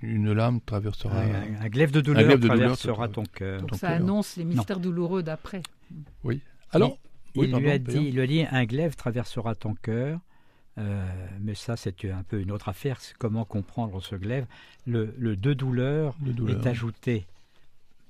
une 0.01 0.31
lame 0.33 0.61
traversera. 0.61 1.19
Un, 1.19 1.61
un 1.61 1.69
glaive 1.69 1.91
de 1.91 2.01
douleur 2.01 2.23
glaive 2.25 2.39
de 2.39 2.47
douleur 2.47 2.57
traversera 2.77 3.07
ton 3.07 3.23
cœur. 3.23 3.61
Donc 3.61 3.75
ça 3.75 3.89
annonce 3.89 4.35
les 4.37 4.45
mystères 4.45 4.79
douloureux 4.79 5.23
d'après. 5.23 5.61
Oui. 6.23 6.41
Alors, 6.71 6.97
oui, 7.35 7.47
il, 7.47 7.51
pardon, 7.51 7.65
lui 7.65 7.71
a 7.71 7.77
dit, 7.79 7.97
il 8.09 8.13
lui 8.15 8.21
a 8.21 8.27
dit 8.27 8.45
un 8.49 8.65
glaive 8.65 8.95
traversera 8.95 9.55
ton 9.55 9.73
cœur. 9.75 10.19
Euh, 10.77 11.05
mais 11.41 11.55
ça, 11.55 11.75
c'est 11.75 12.05
un 12.05 12.23
peu 12.23 12.39
une 12.39 12.51
autre 12.51 12.69
affaire. 12.69 12.99
Comment 13.17 13.43
comprendre 13.43 14.01
ce 14.01 14.15
glaive. 14.15 14.45
Le, 14.87 15.13
le 15.17 15.35
de 15.35 15.53
douleur 15.53 16.15
est 16.47 16.67
ajouté 16.67 17.25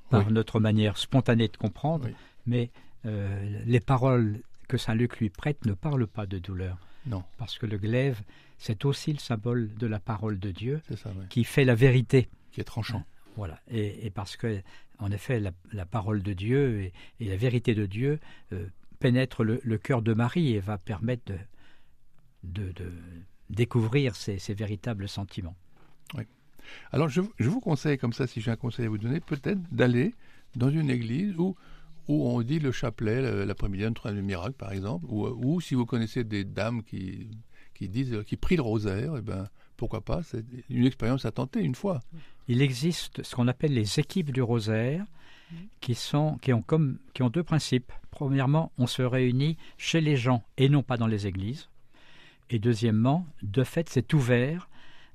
par 0.09 0.27
Oui. 0.27 0.33
notre 0.33 0.59
manière 0.59 0.97
spontanée 0.97 1.47
de 1.47 1.57
comprendre, 1.57 2.05
Oui. 2.05 2.13
mais 2.45 2.69
euh, 3.05 3.59
les 3.65 3.79
paroles 3.79 4.39
que 4.67 4.77
Saint 4.77 4.93
Luc 4.93 5.19
lui 5.19 5.29
prête 5.29 5.65
ne 5.65 5.73
parlent 5.73 6.05
pas 6.07 6.25
de 6.27 6.37
douleur, 6.37 6.77
Non, 7.05 7.23
parce 7.37 7.57
que 7.57 7.65
le 7.65 7.77
glaive, 7.77 8.21
c'est 8.57 8.85
aussi 8.85 9.13
le 9.13 9.19
symbole 9.19 9.73
de 9.75 9.87
la 9.87 9.99
parole 9.99 10.39
de 10.39 10.51
Dieu 10.51 10.81
ça, 10.95 11.11
oui. 11.15 11.25
qui 11.29 11.43
fait 11.43 11.65
la 11.65 11.75
vérité. 11.75 12.27
Qui 12.51 12.61
est 12.61 12.65
tranchant. 12.65 13.03
Voilà. 13.35 13.59
Et, 13.69 14.05
et 14.05 14.09
parce 14.09 14.35
que, 14.35 14.61
en 14.99 15.11
effet, 15.11 15.39
la, 15.39 15.51
la 15.71 15.85
parole 15.85 16.21
de 16.21 16.33
Dieu 16.33 16.81
et, 16.81 16.93
et 17.19 17.29
la 17.29 17.37
vérité 17.37 17.73
de 17.73 17.85
Dieu 17.85 18.19
euh, 18.51 18.67
pénètrent 18.99 19.43
le, 19.43 19.61
le 19.63 19.77
cœur 19.77 20.01
de 20.01 20.13
Marie 20.13 20.53
et 20.53 20.59
va 20.59 20.77
permettre 20.77 21.23
de, 21.31 21.37
de, 22.43 22.71
de 22.73 22.91
découvrir 23.49 24.15
ses, 24.15 24.39
ses 24.39 24.53
véritables 24.53 25.07
sentiments. 25.07 25.55
Alors, 26.91 27.09
je, 27.09 27.21
je 27.39 27.49
vous 27.49 27.61
conseille, 27.61 27.97
comme 27.97 28.13
ça, 28.13 28.27
si 28.27 28.41
j'ai 28.41 28.51
un 28.51 28.55
conseil 28.55 28.85
à 28.85 28.89
vous 28.89 28.99
donner, 28.99 29.19
peut-être 29.21 29.59
d'aller 29.71 30.13
dans 30.55 30.69
une 30.69 30.91
église 30.91 31.33
où, 31.37 31.55
où 32.09 32.27
on 32.27 32.41
dit 32.41 32.59
le 32.59 32.73
chapelet 32.73 33.21
le- 33.21 33.45
l'après-midi, 33.45 33.85
un 33.85 33.93
troisième 33.93 34.25
miracle, 34.25 34.53
par 34.57 34.73
exemple, 34.73 35.05
ou, 35.07 35.27
ou 35.27 35.61
si 35.61 35.75
vous 35.75 35.85
connaissez 35.85 36.25
des 36.25 36.43
dames 36.43 36.83
qui, 36.83 37.29
qui 37.73 37.87
disent, 37.87 38.23
qui 38.27 38.35
prient 38.35 38.57
le 38.57 38.63
rosaire, 38.63 39.13
eh 39.17 39.21
ben, 39.21 39.47
pourquoi 39.77 40.01
pas, 40.01 40.23
c'est 40.23 40.43
une 40.69 40.85
expérience 40.85 41.23
à 41.23 41.31
tenter 41.31 41.61
une 41.61 41.75
fois. 41.75 42.01
Il 42.49 42.61
existe 42.61 43.23
ce 43.23 43.35
qu'on 43.35 43.47
appelle 43.47 43.73
les 43.73 43.99
équipes 43.99 44.31
du 44.31 44.41
rosaire 44.41 45.05
qui, 45.79 45.95
sont, 45.95 46.37
qui, 46.41 46.51
ont 46.51 46.61
comme, 46.61 46.97
qui 47.13 47.23
ont 47.23 47.29
deux 47.29 47.43
principes. 47.43 47.91
Premièrement, 48.11 48.71
on 48.77 48.87
se 48.87 49.01
réunit 49.03 49.55
chez 49.77 50.01
les 50.01 50.17
gens 50.17 50.43
et 50.57 50.67
non 50.67 50.83
pas 50.83 50.97
dans 50.97 51.07
les 51.07 51.27
églises. 51.27 51.69
Et 52.49 52.59
deuxièmement, 52.59 53.25
de 53.43 53.63
fait, 53.63 53.87
c'est 53.89 54.13
ouvert 54.13 54.67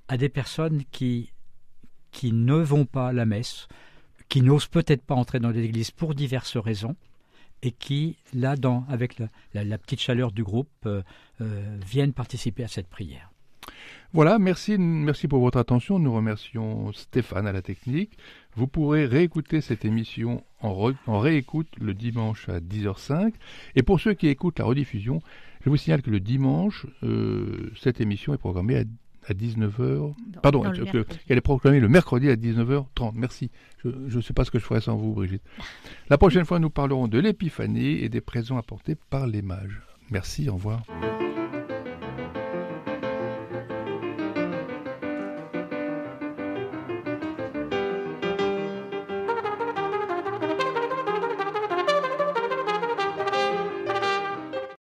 à 0.09 0.17
des 0.17 0.29
personnes 0.29 0.85
qui, 0.93 1.33
qui 2.13 2.33
ne 2.33 2.55
vont 2.55 2.87
pas 2.87 3.09
à 3.09 3.13
la 3.13 3.27
messe, 3.27 3.67
qui 4.35 4.43
n'osent 4.43 4.67
peut-être 4.67 5.05
pas 5.05 5.15
entrer 5.15 5.39
dans 5.39 5.51
les 5.51 5.63
églises 5.63 5.93
pour 5.93 6.13
diverses 6.13 6.57
raisons, 6.57 6.97
et 7.63 7.71
qui, 7.71 8.17
là, 8.33 8.57
dans, 8.57 8.85
avec 8.89 9.23
la, 9.55 9.79
petite 9.79 10.01
chaleur 10.01 10.33
du 10.33 10.43
groupe, 10.43 10.67
euh, 10.87 11.03
euh, 11.41 11.79
viennent 11.87 12.13
participer 12.13 12.65
à 12.65 12.67
cette 12.67 12.89
prière. 12.89 13.31
Voilà, 14.13 14.41
merci, 14.41 14.77
merci 14.77 15.29
pour 15.29 15.39
votre 15.39 15.57
attention. 15.59 16.01
Nous 16.01 16.13
remercions 16.13 16.93
Stéphane 16.93 17.47
à 17.47 17.53
la 17.53 17.63
technique. 17.63 18.19
Vous 18.57 18.67
pourrez 18.67 19.07
réécouter 19.07 19.61
cette 19.61 19.85
émission 19.85 20.43
en, 20.63 20.93
réécoute 21.21 21.69
le 21.81 21.95
dimanche 21.95 22.49
à 22.49 22.59
10h05. 22.59 23.35
Et 23.77 23.85
pour 23.85 24.01
ceux 24.01 24.15
qui 24.15 24.27
écoutent 24.27 24.59
la 24.59 24.65
rediffusion, 24.65 25.23
je 25.65 25.71
vous 25.71 25.77
signale 25.77 26.03
que 26.03 26.11
le 26.11 26.19
dimanche, 26.19 26.87
euh, 27.05 27.71
cette 27.81 28.01
émission 28.01 28.35
est 28.35 28.39
programmée 28.39 28.79
à, 28.79 28.83
à 29.27 29.33
19h. 29.35 30.15
Pardon, 30.43 30.65
Non, 30.65 30.71
le 30.71 30.77
que- 30.79 30.83
mercredi. 30.99 31.19
qu'elle 31.27 31.39
est 31.39 31.41
proclamée 31.41 31.81
le 31.81 31.89
mercredi 31.89 32.29
à 32.31 32.37
19h30. 32.37 33.13
Merci. 33.15 33.51
Je 33.85 34.17
ne 34.17 34.21
sais 34.23 34.33
pas 34.33 34.45
ce 34.45 34.51
que 34.51 34.59
je 34.59 34.65
ferais 34.65 34.81
sans 34.81 34.97
vous, 34.97 35.13
Brigitte. 35.13 35.43
La 36.09 36.19
prochaine 36.19 36.45
fois, 36.45 36.59
nous 36.59 36.71
parlerons 36.71 37.09
de 37.09 37.19
l'épiphanie 37.19 37.99
et 38.03 38.09
des 38.09 38.21
présents 38.21 38.59
apportés 38.59 38.95
par 39.11 39.27
les 39.27 39.43
mages. 39.43 39.81
Merci, 40.11 40.49
au 40.49 40.55
revoir. 40.55 40.83